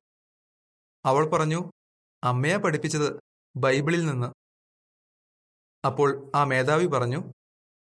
അവൾ 1.04 1.30
പറഞ്ഞു 1.30 1.70
അമ്മയാ 2.24 2.56
പഠിപ്പിച്ചത് 2.56 3.20
ബൈബിളിൽ 3.56 4.06
നിന്ന്. 4.06 4.26
അപ്പോൾ 5.86 6.32
ആ 6.34 6.44
മേധാവി 6.44 6.86
പറഞ്ഞു 6.86 7.32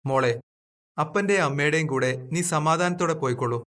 മോളെ 0.06 0.40
അപ്പന്റെ 1.00 1.38
അമ്മയുടെയും 1.38 1.86
കൂടെ 1.86 2.16
നീ 2.32 2.42
സമാധാനത്തോടെ 2.42 3.14
പോയിക്കൊള്ളൂ 3.14 3.64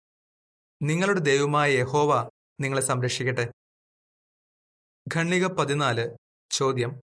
നിങ്ങളുടെ 0.81 1.19
ദൈവമായ 1.19 1.71
യഹോവ 1.71 2.29
നിങ്ങളെ 2.61 2.81
സംരക്ഷിക്കട്ടെ. 2.81 3.51
ഖണ്ണിക 5.15 5.45
പതിനാല് 5.45 6.15
ചോദ്യം. 6.51 7.01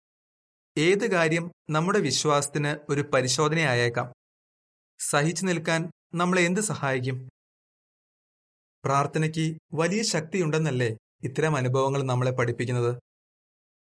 ഏത് 0.77 1.11
കാര്യം 1.11 1.51
നമ്മുടെ 1.69 1.99
വിശ്വാസത്തിന് 1.99 2.91
ഒരു 2.91 3.01
പരിശോധനയായേക്കാം 3.01 4.13
സഹിച്ചു 4.99 5.45
നിൽക്കാൻ 5.45 5.91
നമ്മളെ 6.15 6.41
എന്ത് 6.41 6.61
സഹായിക്കും? 6.61 7.29
പ്രാർത്ഥനയ്ക്ക് 8.85 9.57
വലിയ 9.73 10.03
ശക്തിയുണ്ടെന്നല്ലേ 10.03 10.97
ഇത്തരം 11.23 11.55
അനുഭവങ്ങൾ 11.55 12.03
നമ്മളെ 12.03 12.31
പഠിപ്പിക്കുന്നത്? 12.31 13.10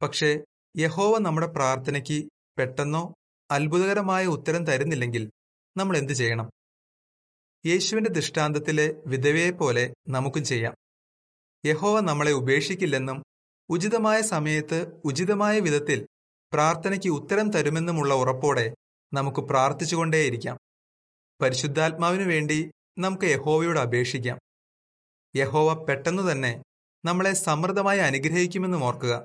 പക്ഷേ 0.02 0.44
യഹോവ 0.76 1.18
നമ്മുടെ 1.18 1.46
പ്രാർത്ഥനയ്ക്ക് 1.46 2.28
പെട്ടെന്നോ 2.58 3.14
അത്ഭുതകരമായ 3.50 4.26
ഉത്തരം 4.26 4.66
തരുന്നില്ലെങ്കിൽ 4.66 5.30
നമ്മൾ 5.76 5.96
എന്തു 5.96 6.12
ചെയ്യണം? 6.12 6.50
യേശുവിന്റെ 7.66 8.10
ദൃഷ്ടാന്തത്തിലെ 8.10 9.02
വിധവയെ 9.06 9.50
പോലെ 9.50 9.94
നമുക്കും 10.08 10.44
ചെയ്യാം. 10.44 10.74
യഹോവ 11.66 12.00
നമ്മളെ 12.00 12.32
ഉപേക്ഷിക്കില്ലെന്നും 12.32 13.22
ഉചിതമായ 13.70 14.20
സമയത്ത് 14.20 15.00
ഉചിതമായ 15.04 15.60
വിധത്തിൽ 15.60 16.06
പ്രാർത്ഥനയ്ക്ക് 16.52 17.08
ഉത്തരം 17.08 17.50
തരുമെന്നുമുള്ള 17.50 18.14
ഉറപ്പോടെ 18.14 18.74
നമുക്ക് 19.14 19.40
പ്രാർത്ഥിച്ചുകൊണ്ടേയിരിക്കാം. 19.40 20.58
പരിശുദ്ധാത്മാവിനു 21.42 22.24
വേണ്ടി 22.24 22.70
നമുക്ക് 22.98 23.24
യഹോവയോട് 23.24 23.78
അപേക്ഷിക്കാം. 23.78 24.38
യഹോവ 25.36 25.84
പെട്ടെന്ന് 25.84 26.32
തന്നെ 26.32 26.62
നമ്മളെ 27.04 27.32
സമൃദ്ധമായി 27.32 27.98
അനുഗ്രഹിക്കുമെന്നും 27.98 28.84
ഓർക്കുക. 28.84 29.24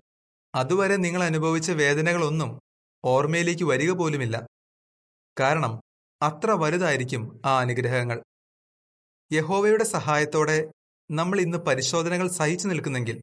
അതുവരെ 0.56 0.96
നിങ്ങൾ 0.96 1.24
അനുഭവിച്ച 1.24 1.72
വേദനകളൊന്നും 1.72 2.60
ഓർമ്മയിലേക്ക് 3.06 3.64
വരിക 3.64 3.92
പോലുമില്ല. 3.92 4.48
കാരണം 5.40 5.82
അത്ര 6.22 6.52
വലുതായിരിക്കും 6.52 7.42
ആ 7.46 7.60
അനുഗ്രഹങ്ങൾ. 7.60 8.24
യഹോവയുടെ 9.32 9.84
സഹായത്തോടെ 9.84 10.72
നമ്മൾ 11.12 11.42
ഇന്ന് 11.42 11.58
പരിശോധനകൾ 11.58 12.28
സഹിച്ചു 12.28 12.68
നിൽക്കുന്നെങ്കിൽ 12.68 13.22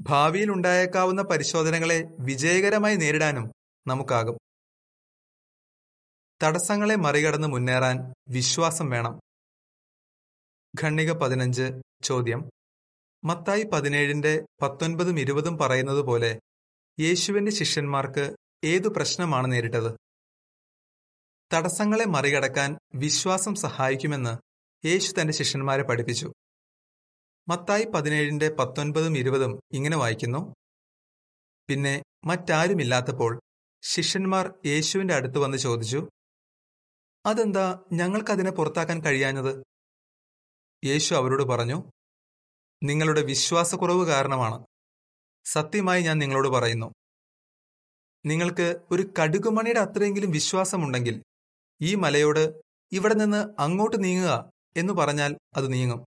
ഭാവിയിൽ 0.00 0.50
ഉണ്ടായേക്കാവുന്ന 0.50 1.22
പരിശോധനകളെ 1.22 2.04
വിജയകരമായി 2.20 2.96
നേരിടാനും 2.96 3.52
നമുക്കാകും. 3.86 4.38
തടസ്സങ്ങളെ 6.42 6.96
മറികടന്ന് 6.96 7.48
മുന്നേറാൻ 7.48 8.14
വിശ്വാസം 8.28 8.90
വേണം. 8.90 9.20
ഖണ്ണിക 10.82 11.12
പതിനഞ്ച് 11.12 11.72
ചോദ്യം. 12.02 12.50
മത്തായി 13.24 13.62
പതിനേഴിന്റെ 13.62 14.46
പത്തൊൻപതും 14.62 15.20
ഇരുപതും 15.20 15.58
പറയുന്നത് 15.58 16.00
പോലെ 16.00 16.40
യേശുവിന്റെ 17.00 17.52
ശിഷ്യന്മാർക്ക് 17.52 18.36
ഏതു 18.64 18.88
പ്രശ്നമാണ് 18.88 19.52
നേരിട്ടത്? 19.52 19.96
തടസ്സങ്ങളെ 21.52 22.04
മറികടക്കാൻ 22.04 22.76
വിശ്വാസം 22.94 23.54
സഹായിക്കുമെന്ന് 23.54 24.38
യേശു 24.86 25.14
തന്റെ 25.20 25.32
ശിഷ്യന്മാരെ 25.32 25.82
പഠിപ്പിച്ചു. 25.82 26.32
മത്തായി 27.48 27.84
പതിനേഴിന്റെ 27.84 28.48
പത്തൊൻപതും 28.48 29.18
ഇരുപതും 29.18 29.60
ഇങ്ങനെ 29.72 29.96
വായിക്കുന്നു. 29.96 30.54
പിന്നെ 31.68 32.02
മറ്റാരുമില്ലാത്തപ്പോൾ 32.24 33.40
ശിഷ്യന്മാർ 33.82 34.54
യേശുവിന്റെ 34.66 35.14
അടുത്ത് 35.14 35.38
വന്ന് 35.38 35.58
ചോദിച്ചു 35.58 36.08
അതെന്താ 37.26 37.84
ഞങ്ങൾക്കതിനെ 37.92 38.50
പുറത്താക്കാൻ 38.50 39.04
കഴിയാഞ്ഞത്? 39.04 39.64
യേശു 40.84 41.14
അവരോട് 41.14 41.42
പറഞ്ഞു 41.42 41.90
നിങ്ങളുടെ 42.82 43.22
വിശ്വാസക്കുറവ് 43.22 44.06
കാരണമാണ്. 44.06 44.66
സത്യമായി 45.44 46.02
ഞാൻ 46.02 46.18
നിങ്ങളോട് 46.18 46.48
പറയുന്നു. 46.48 46.92
നിങ്ങൾക്ക് 48.26 48.76
ഒരു 48.90 49.10
കടുകുമണിയുടെ 49.22 49.80
അത്രയെങ്കിലും 49.80 50.30
വിശ്വാസമുണ്ടെങ്കിൽ 50.30 51.22
ഈ 51.82 51.94
മലയോട് 51.94 52.60
ഇവിടെ 52.92 53.14
നിന്ന് 53.14 53.60
അങ്ങോട്ട് 53.60 54.04
നീങ്ങുക 54.04 54.50
എന്ന് 54.76 54.92
പറഞ്ഞാൽ 54.92 55.36
അത് 55.56 55.72
നീങ്ങും. 55.72 56.04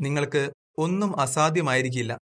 നിങ്ങൾക്ക് 0.00 0.52
ഒന്നും 0.78 1.20
അസാധ്യമായിരിക്കില്ല. 1.20 2.18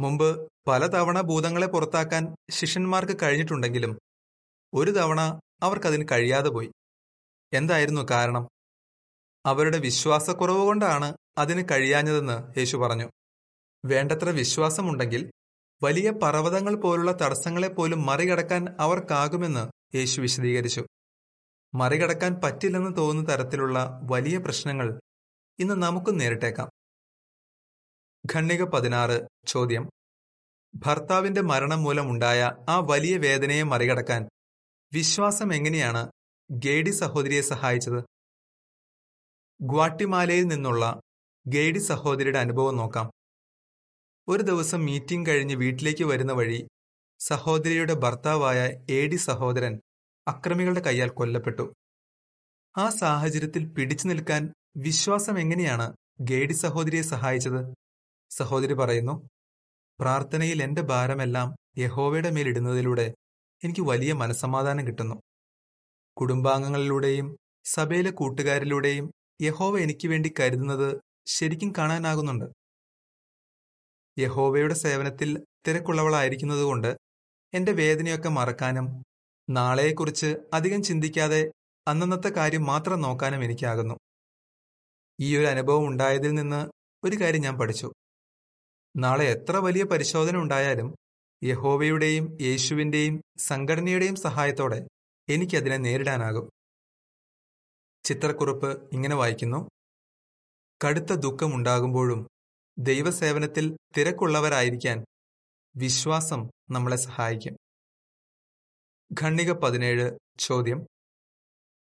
മുമ്പ് 0.00 0.52
പലതവണ 0.66 1.20
ഭൂതങ്ങളെ 1.20 1.66
പുറത്താക്കാൻ 1.66 2.34
ശിഷ്യന്മാർക്ക് 2.50 3.16
കഴിഞ്ഞിട്ടുണ്ടെങ്കിലും 3.22 3.98
ഒരു 4.74 4.90
തവണ 4.90 5.20
അവർക്കതിന് 5.62 6.04
കഴിയാതെ 6.12 6.48
പോയി. 6.48 6.70
എന്തായിരുന്നു 7.52 8.06
കാരണം? 8.10 8.48
അവരുടെ 9.46 9.78
വിശ്വാസക്കുറവ് 9.78 10.64
കൊണ്ടാണ് 10.64 11.16
അതിന് 11.38 11.68
കഴിയാഞ്ഞതെന്ന് 11.70 12.58
യേശു 12.58 12.76
പറഞ്ഞു. 12.76 13.10
വേണ്ടത്ര 13.84 14.28
വിശ്വാസമുണ്ടെങ്കിൽ 14.28 15.30
വലിയ 15.82 16.10
പർവതങ്ങൾ 16.10 16.74
പോലുള്ള 16.74 17.12
തടസ്സങ്ങളെ 17.12 17.68
പോലും 17.68 18.06
മറികടക്കാൻ 18.06 18.76
അവർക്കാകുമെന്ന് 18.80 19.96
യേശു 19.96 20.20
വിശദീകരിച്ചു. 20.20 20.86
മറികടക്കാൻ 21.74 22.40
പറ്റില്ലെന്ന് 22.44 22.96
തോന്നുന്ന 22.96 23.30
തരത്തിലുള്ള 23.30 24.00
വലിയ 24.10 24.38
പ്രശ്നങ്ങൾ 24.38 25.00
ഇന്ന് 25.58 25.74
നമുക്ക് 25.74 26.20
നേരിട്ടേക്കാം. 26.20 26.70
ഖണ്ണിക 28.34 28.62
പതിനാറ് 28.62 29.20
ചോദ്യം. 29.46 29.90
ഭർത്താവിന്റെ 30.74 31.40
മരണം 31.40 31.82
മൂലമുണ്ടായ 31.82 32.52
ആ 32.68 32.78
വലിയ 32.78 33.16
വേദനയെ 33.16 33.62
മറികടക്കാൻ 33.62 34.28
വിശ്വാസം 34.92 35.54
എങ്ങനെയാണ് 35.54 36.10
ഗേഡി 36.50 36.90
സഹോദരിയെ 36.90 37.40
സഹായിച്ചത്? 37.40 38.04
ഗ്വാട്ടിമാലയിൽ 39.70 40.44
നിന്നുള്ള 40.44 41.00
ഗേഡി 41.46 41.78
സഹോദരിയുടെ 41.78 42.38
അനുഭവം 42.38 42.76
നോക്കാം. 42.76 43.10
ഒരു 44.28 44.42
ദിവസം 44.42 44.84
മീറ്റിംഗ് 44.84 45.30
കഴിഞ്ഞ് 45.30 45.56
വീട്ടിലേക്ക് 45.56 46.04
വരുന്ന 46.04 46.32
വഴി 46.32 46.68
സഹോദരിയുടെ 47.20 47.94
ഭർത്താവായ 47.94 48.58
എ 48.90 49.06
ഡി 49.06 49.16
സഹോദരൻ 49.16 49.80
അക്രമികളുടെ 50.28 50.80
കൈയാൽ 50.80 51.08
കൊല്ലപ്പെട്ടു. 51.08 51.72
ആ 52.78 52.88
സാഹചര്യത്തിൽ 52.88 53.68
പിടിച്ചു 53.68 54.08
നിൽക്കാൻ 54.08 54.52
വിശ്വാസം 54.76 55.38
എങ്ങനെയാണ് 55.38 55.92
ഗേഡി 56.20 56.52
സഹോദരിയെ 56.52 57.02
സഹായിച്ചത്? 57.02 57.72
സഹോദരി 58.30 58.74
പറയുന്നു 58.74 59.28
പ്രാർത്ഥനയിൽ 60.00 60.62
എന്റെ 60.62 60.82
ഭാരമെല്ലാം 60.82 61.56
യഹോവയുടെ 61.78 62.30
മേലിടുന്നതിലൂടെ 62.30 63.14
എനിക്ക് 63.64 63.80
വലിയ 63.80 64.12
മനസമാധാനം 64.12 64.86
കിട്ടുന്നു. 64.86 65.14
കുടുംബാംഗങ്ങളിലൂടെയും 66.16 67.36
സഭയിലെ 67.64 68.10
കൂട്ടുകാരിലൂടെയും 68.10 69.12
യഹോവ 69.42 69.78
എനിക്ക് 69.78 70.08
വേണ്ടി 70.08 70.34
കരുതുന്നത് 70.40 71.00
ശരിക്കും 71.26 71.72
കാണാനാകുന്നുണ്ട്. 71.78 72.44
യഹോവയുടെ 74.18 74.74
സേവനത്തിൽ 74.74 75.44
തിരക്കുള്ളവളായിരിക്കുന്നതുകൊണ്ട് 75.68 76.96
എന്റെ 77.54 77.72
വേദനയൊക്കെ 77.72 78.28
മറക്കാനും 78.28 79.02
നാളെയെക്കുറിച്ച് 79.50 80.36
അധികം 80.52 80.82
ചിന്തിക്കാതെ 80.82 81.52
അന്നന്നത്തെ 81.88 82.28
കാര്യം 82.28 82.64
മാത്രം 82.64 83.00
നോക്കാനും 83.00 83.44
എനിക്കാകുന്നു. 83.44 83.94
ഈ 85.20 85.36
ഒരു 85.36 85.46
അനുഭവം 85.46 85.86
ഉണ്ടായതിൽ 85.86 86.30
നിന്ന് 86.30 86.70
ഒരു 87.04 87.16
കാര്യം 87.16 87.40
ഞാൻ 87.40 87.58
പഠിച്ചു. 87.58 87.92
നാളെ 88.96 89.24
എത്ര 89.24 89.56
വലിയ 89.56 89.82
പരിശോധന 89.84 90.36
ഉണ്ടായാലും 90.36 90.94
യഹോവയുടെയും 91.44 92.38
യേശുവിന്റെയും 92.40 93.22
സംഘടനയുടെയും 93.38 94.16
സഹായത്തോടെ 94.16 94.88
എനിക്കതിനെ 95.28 95.76
നേരിടാനാകും. 95.76 96.61
ചിത്രക്കുറിപ്പ് 98.04 98.90
ഇങ്ങനെ 98.92 99.14
വായിക്കുന്നു. 99.14 99.68
കടുത്ത 100.84 101.04
ദുഃഖമുണ്ടാകുമ്പോഴും 101.04 102.28
ദൈവസേവനത്തിൽ 102.78 103.76
തിരക്കുള്ളവരായിരിക്കാൻ 103.96 105.04
വിശ്വാസം 105.76 106.50
നമ്മളെ 106.70 106.96
സഹായിക്കും. 106.96 107.56
ഖണ്ണിക 109.20 109.52
പതിനേഴ് 109.52 110.18
ചോദ്യം. 110.38 110.86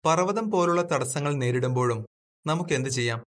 പർവതം 0.05 0.51
പോലുള്ള 0.51 0.83
തടസ്സങ്ങൾ 0.83 1.35
നേരിടുമ്പോഴും 1.35 2.07
നമുക്ക് 2.47 2.75
എന്ത് 2.75 2.89
ചെയ്യാം? 2.89 3.25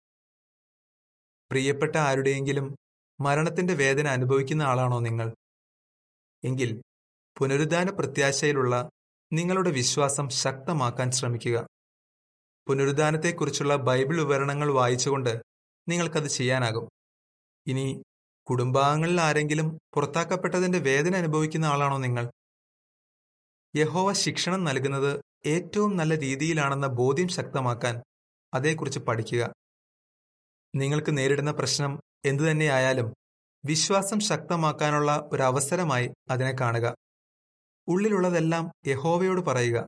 പ്രിയപ്പെട്ട 1.50 1.96
ആരുടെയെങ്കിലും 1.96 2.76
മരണത്തിന്റെ 3.20 3.74
വേദന 3.74 4.08
അനുഭവിക്കുന്ന 4.08 4.62
ആളാണോ 4.62 4.98
നിങ്ങൾ? 4.98 5.34
എങ്കിൽ 6.44 6.82
പുനരുദ്ധാന 7.38 7.90
പ്രത്യാശയിലുള്ള 7.90 8.90
നിങ്ങളുടെ 9.32 9.70
വിശ്വാസം 9.70 10.28
ശക്തമാക്കാൻ 10.28 11.10
ശ്രമിക്കുക. 11.10 11.66
പുനരുദ്ധാനത്തെക്കുറിച്ചുള്ള 12.68 13.76
ബൈബിൾ 13.76 14.22
വിവരണങ്ങൾ 14.22 14.72
വായിച്ചുകൊണ്ട് 14.72 15.42
നിങ്ങൾക്കത് 15.88 16.26
ചെയ്യാനാകും. 16.26 16.88
ഇനി 17.66 18.02
കുടുംബാംഗങ്ങളിൽ 18.48 19.20
ആരെങ്കിലും 19.20 19.78
പുറത്താക്കപ്പെട്ടതിന്റെ 19.94 20.78
വേദന 20.78 21.16
അനുഭവിക്കുന്ന 21.16 21.66
ആളാണോ 21.66 21.98
നിങ്ങൾ? 21.98 22.30
യഹോവ 23.76 24.12
ശിക്ഷണം 24.12 24.64
നൽകുന്നത് 24.64 25.20
ഏറ്റവും 25.46 25.96
നല്ല 25.96 26.18
രീതിയിലാണെന്ന 26.18 26.86
ബോധ്യം 26.86 27.28
ശക്തമാക്കാൻ 27.28 28.02
അതേക്കുറിച്ച് 28.54 28.98
പഠിക്കുക. 28.98 29.52
നിങ്ങൾക്ക് 30.74 31.16
നേരിടുന്ന 31.18 31.50
പ്രശ്നം 31.50 32.00
എന്തുതന്നെയായാലും 32.24 33.14
വിശ്വാസം 33.64 34.20
ശക്തമാക്കാനുള്ള 34.20 35.28
ഒരു 35.32 35.42
അവസരമായി 35.42 36.10
അതിനെ 36.30 36.52
കാണുക. 36.60 36.94
ഉള്ളിലുള്ളതെല്ലാം 37.88 38.72
യഹോവയോട് 38.86 39.40
പറയുക. 39.40 39.86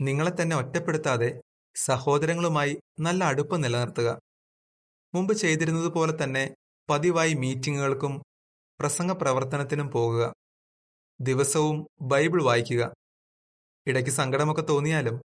നിങ്ങളെ 0.00 0.42
തന്നെ 0.42 0.56
ഒറ്റപ്പെടുത്താതെ 0.56 1.40
സഹോദരങ്ങളുമായി 1.76 2.80
നല്ല 3.00 3.24
അടുപ്പം 3.24 3.60
നിലനിർത്തുക. 3.60 4.18
മുമ്പ് 5.14 5.34
ചെയ്തിരുന്നത് 5.34 5.86
പോലെ 5.86 6.24
തന്നെ 6.24 6.54
പതിവായി 6.90 7.34
മീറ്റിങ്ങുകൾക്കും 7.34 8.22
പ്രസംഗ 8.80 9.12
പ്രവർത്തനത്തിനും 9.12 9.90
പോകുക. 9.90 10.34
ദിവസവും 11.20 11.86
ബൈബിൾ 12.00 12.42
വായിക്കുക. 12.42 12.92
ഇടയ്ക്ക് 13.86 14.10
സങ്കടമൊക്കെ 14.10 14.62
തോന്നിയാലും 14.62 15.22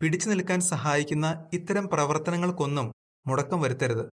പിടിച്ചു 0.00 0.28
നിൽക്കാൻ 0.28 0.60
സഹായിക്കുന്ന 0.60 1.50
ഇത്തരം 1.52 1.88
പ്രവർത്തനങ്ങൾക്കൊന്നും 1.88 2.92
മുടക്കം 3.26 3.60
വരുത്തരുത്. 3.60 4.10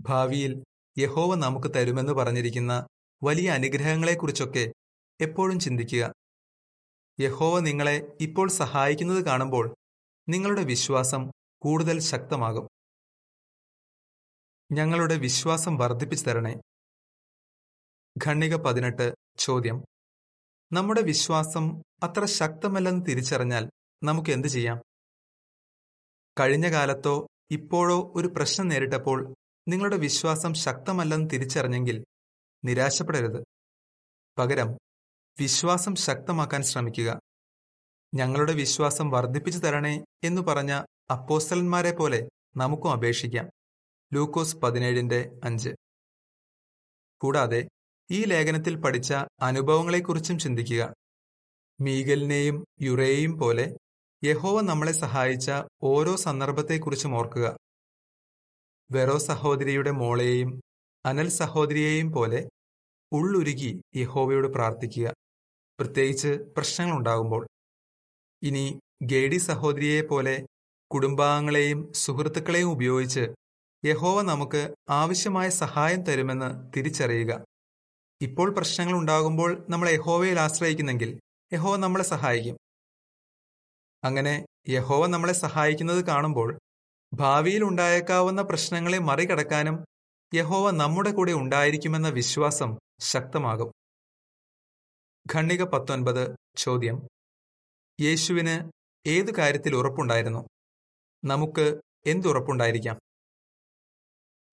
ഭാവിയിൽ 0.00 0.64
യഹോവ 0.98 1.34
നമുക്ക് 1.34 1.74
തരുമെന്ന് 1.74 2.12
പറഞ്ഞിരിക്കുന്ന 2.12 2.86
വലിയ 3.22 3.50
അനുഗ്രഹങ്ങളെക്കുറിച്ചൊക്കെ 3.50 4.72
എപ്പോഴും 5.20 5.60
ചിന്തിക്കുക. 5.60 6.12
യഹോവ 7.20 7.60
നിങ്ങളെ 7.60 8.16
ഇപ്പോൾ 8.20 8.50
സഹായിക്കുന്നത് 8.50 9.24
കാണുമ്പോൾ 9.24 9.74
നിങ്ങളുടെ 10.28 10.64
വിശ്വാസം 10.64 11.30
കൂടുതൽ 11.62 12.00
ശക്തമാകും. 12.00 12.68
ഞങ്ങളുടെ 14.72 15.18
വിശ്വാസം 15.18 15.76
വർദ്ധിപ്പിച്ചു 15.76 16.26
തരണേ. 16.26 16.54
ഖണ്ണിക 18.26 18.56
പതിനെട്ട് 18.56 19.14
ചോദ്യം. 19.38 19.84
നമ്മുടെ 20.72 21.02
വിശ്വാസം 21.02 21.82
അത്ര 22.02 22.24
ശക്തമല്ലെന്ന് 22.24 23.06
തിരിച്ചറിഞ്ഞാൽ 23.06 23.70
നമുക്ക് 24.04 24.30
എന്തു 24.30 24.48
ചെയ്യാം? 24.48 24.82
കഴിഞ്ഞ 26.40 26.72
കാലത്തോ 26.72 27.26
ഇപ്പോഴോ 27.50 28.12
ഒരു 28.16 28.28
പ്രശ്നം 28.28 28.68
നേരിട്ടപ്പോൾ 28.68 29.34
നിങ്ങളുടെ 29.68 29.96
വിശ്വാസം 29.96 30.54
ശക്തമല്ലെന്ന് 30.54 31.30
തിരിച്ചറിഞ്ഞെങ്കിൽ 31.30 32.04
നിരാശപ്പെടരുത്. 32.64 33.44
പകരം 34.38 34.78
വിശ്വാസം 35.40 35.94
ശക്തമാക്കാൻ 35.94 36.62
ശ്രമിക്കുക. 36.62 37.20
ഞങ്ങളുടെ 38.16 38.52
വിശ്വാസം 38.52 39.10
വർദ്ധിപ്പിച്ചു 39.10 39.60
തരണേ 39.60 40.04
എന്നു 40.24 40.42
പറഞ്ഞ 40.42 40.82
അപ്പോസ്റ്റലന്മാരെ 41.10 41.90
പോലെ 41.90 42.28
നമുക്കും 42.56 42.92
അപേക്ഷിക്കാം. 42.92 43.50
ലൂക്കോസ് 44.14 44.56
പതിനേഴിന്റെ 44.56 45.40
അഞ്ച്. 45.44 45.70
കൂടാതെ 47.20 47.68
ഈ 48.10 48.24
ലേഖനത്തിൽ 48.24 48.76
പഠിച്ച 48.76 49.14
അനുഭവങ്ങളെക്കുറിച്ചും 49.42 50.38
ചിന്തിക്കുക. 50.38 50.94
മീഗലിനെയും 51.80 52.64
യുറേയും 52.80 53.38
പോലെ 53.38 53.76
യഹോവ 54.24 54.60
നമ്മളെ 54.60 54.92
സഹായിച്ച 54.92 55.50
ഓരോ 55.82 56.16
സന്ദർഭത്തെക്കുറിച്ചും 56.16 57.14
ഓർക്കുക. 57.14 57.56
വെറോ 58.90 59.18
സഹോദരിയുടെ 59.18 59.90
മോളെയും 59.90 60.60
അനൽ 61.06 61.28
സഹോദരിയെയും 61.28 62.12
പോലെ 62.12 62.48
ഉള്ളുരുകി 63.12 63.82
യഹോവയോട് 63.96 64.48
പ്രാർത്ഥിക്കുക. 64.48 65.14
പ്രത്യേകിച്ച് 65.80 66.28
പ്രശ്നങ്ങളുണ്ടാകുമ്പോൾ. 66.28 67.46
ഇനി 68.42 68.80
ഗേഡി 69.02 69.36
സഹോദരിയെ 69.36 70.02
പോലെ 70.02 70.46
കുടുംബാംഗങ്ങളെയും 70.94 71.92
സുഹൃത്തുക്കളെയും 71.92 72.70
ഉപയോഗിച്ച് 72.70 73.26
യഹോവ 73.84 74.22
നമുക്ക് 74.22 74.74
ആവശ്യമായ 74.90 75.48
സഹായം 75.48 76.02
തരുമെന്ന് 76.02 76.72
തിരിച്ചറിയുക. 76.76 77.44
ഇപ്പോൾ 78.22 78.54
പ്രശ്നങ്ങൾ 78.54 78.98
ഉണ്ടാകുമ്പോൾ 78.98 79.66
നമ്മൾ 79.70 79.88
യഹോവയിൽ 79.88 80.38
ആശ്രയിക്കുന്നെങ്കിൽ 80.40 81.20
യഹോവ 81.52 81.76
നമ്മളെ 81.76 82.04
സഹായിക്കും. 82.04 82.56
അങ്ങനെ 84.04 84.46
യഹോവ 84.68 85.06
നമ്മളെ 85.06 85.32
സഹായിക്കുന്നത് 85.32 86.04
കാണുമ്പോൾ 86.04 86.58
ഭാവിയിൽ 87.14 87.64
ഉണ്ടായേക്കാവുന്ന 87.64 88.42
പ്രശ്നങ്ങളെ 88.42 88.98
മറികടക്കാനും 88.98 89.84
യഹോവ 90.34 90.70
നമ്മുടെ 90.70 91.10
കൂടെ 91.10 91.32
ഉണ്ടായിരിക്കുമെന്ന 91.32 92.08
വിശ്വാസം 92.08 92.76
ശക്തമാകും. 93.00 93.72
ഖണ്ണിക 95.34 95.62
പത്തൊൻപത് 95.62 96.36
ചോദ്യം. 96.56 97.15
യേശുവിന് 98.00 98.70
ഏതു 99.06 99.32
കാര്യത്തിൽ 99.38 99.76
ഉറപ്പുണ്ടായിരുന്നു? 99.76 100.48
നമുക്ക് 101.24 101.80
എന്തുറപ്പുണ്ടായിരിക്കാം 102.06 102.98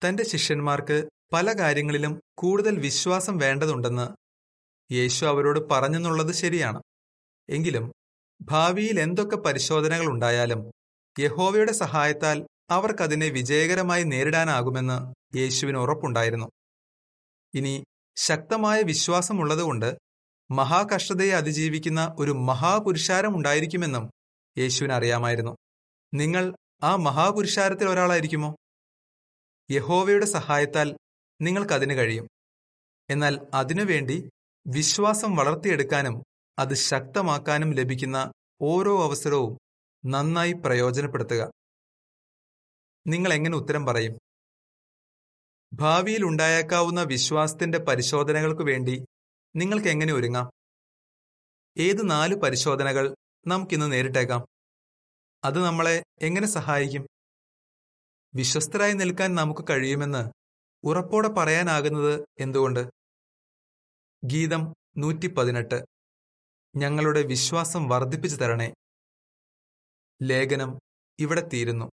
തന്റെ 0.08 0.24
ശിഷ്യന്മാർക്ക് 0.24 1.08
പല 1.32 1.52
കാര്യങ്ങളിലും 1.58 2.20
കൂടുതൽ 2.38 2.78
വിശ്വാസം 2.78 3.38
വേണ്ടതുണ്ടെന്ന് 3.38 4.06
യേശു 4.94 5.24
അവരോട് 5.24 5.70
പറഞ്ഞെന്നുള്ളത് 5.70 6.32
ശരിയാണ്. 6.32 6.82
എങ്കിലും 7.48 7.92
ഭാവിയിൽ 8.42 9.00
എന്തൊക്കെ 9.00 9.36
പരിശോധനകൾ 9.36 10.06
ഉണ്ടായാലും 10.06 10.70
യഹോവയുടെ 11.18 11.72
സഹായത്താൽ 11.72 12.46
അവർക്കതിനെ 12.70 13.28
വിജയകരമായി 13.28 14.02
നേരിടാനാകുമെന്ന് 14.02 15.14
യേശുവിന് 15.38 15.78
ഉറപ്പുണ്ടായിരുന്നു. 15.78 16.48
ഇനി 17.54 17.84
ശക്തമായ 18.16 18.82
വിശ്വാസമുള്ളതുകൊണ്ട് 18.82 20.03
മഹാകഷ്ടതയെ 20.50 21.32
അതിജീവിക്കുന്ന 21.32 22.14
ഒരു 22.18 22.30
മഹാപുരുഷാരം 22.30 23.36
ഉണ്ടായിരിക്കുമെന്നും 23.36 24.10
യേശുവിന് 24.58 24.92
അറിയാമായിരുന്നു 24.92 25.56
നിങ്ങൾ 26.14 26.54
ആ 26.82 26.96
മഹാപുരുഷാരത്തിൽ 26.96 27.88
ഒരാളായിരിക്കുമോ? 27.88 28.56
യഹോവയുടെ 29.70 30.24
സഹായത്താൽ 30.24 30.96
നിങ്ങൾക്കതിന് 31.40 31.94
കഴിയും. 31.94 32.28
എന്നാൽ 33.10 33.46
അതിനുവേണ്ടി 33.54 34.30
വിശ്വാസം 34.66 35.36
വളർത്തിയെടുക്കാനും 35.36 36.22
അത് 36.58 36.74
ശക്തമാക്കാനും 36.74 37.72
ലഭിക്കുന്ന 37.72 38.32
ഓരോ 38.62 39.04
അവസരവും 39.04 39.58
നന്നായി 40.06 40.52
പ്രയോജനപ്പെടുത്തുക. 40.52 41.50
നിങ്ങൾ 43.06 43.32
എങ്ങനെ 43.32 43.56
ഉത്തരം 43.56 43.86
പറയും? 43.86 44.18
ഭാവിയിൽ 45.72 46.24
ഉണ്ടായേക്കാവുന്ന 46.24 47.02
വിശ്വാസത്തിന്റെ 47.02 47.78
പരിശോധനകൾക്ക് 47.78 48.62
വേണ്ടി 48.62 49.04
നിങ്ങൾക്ക് 49.56 49.88
എങ്ങനെ 49.88 50.12
ഒരുങ്ങാം? 50.12 50.50
ഏത് 51.78 52.10
നാല് 52.10 52.34
പരിശോധനകൾ 52.34 53.16
നമുക്കിന്ന് 53.46 53.92
നേരിട്ടേക്കാം? 53.92 54.46
അത് 55.44 55.64
നമ്മളെ 55.64 56.04
എങ്ങനെ 56.22 56.46
സഹായിക്കും? 56.46 57.06
വിശ്വസ്തരായി 58.34 58.92
നിൽക്കാൻ 58.92 59.34
നമുക്ക് 59.34 59.64
കഴിയുമെന്ന് 59.70 60.30
ഉറപ്പോടെ 60.84 61.28
പറയാനാകുന്നത് 61.28 62.26
എന്തുകൊണ്ട്? 62.38 62.88
ഗീതം 64.24 64.74
നൂറ്റി 64.96 65.26
പതിനെട്ട് 65.26 65.84
ഞങ്ങളുടെ 66.76 67.22
വിശ്വാസം 67.22 67.88
വർദ്ധിപ്പിച്ചു 67.88 68.36
തരണേ. 68.36 68.74
ലേഖനം 70.22 70.78
ഇവിടെ 71.18 71.48
തീരുന്നു. 71.52 71.90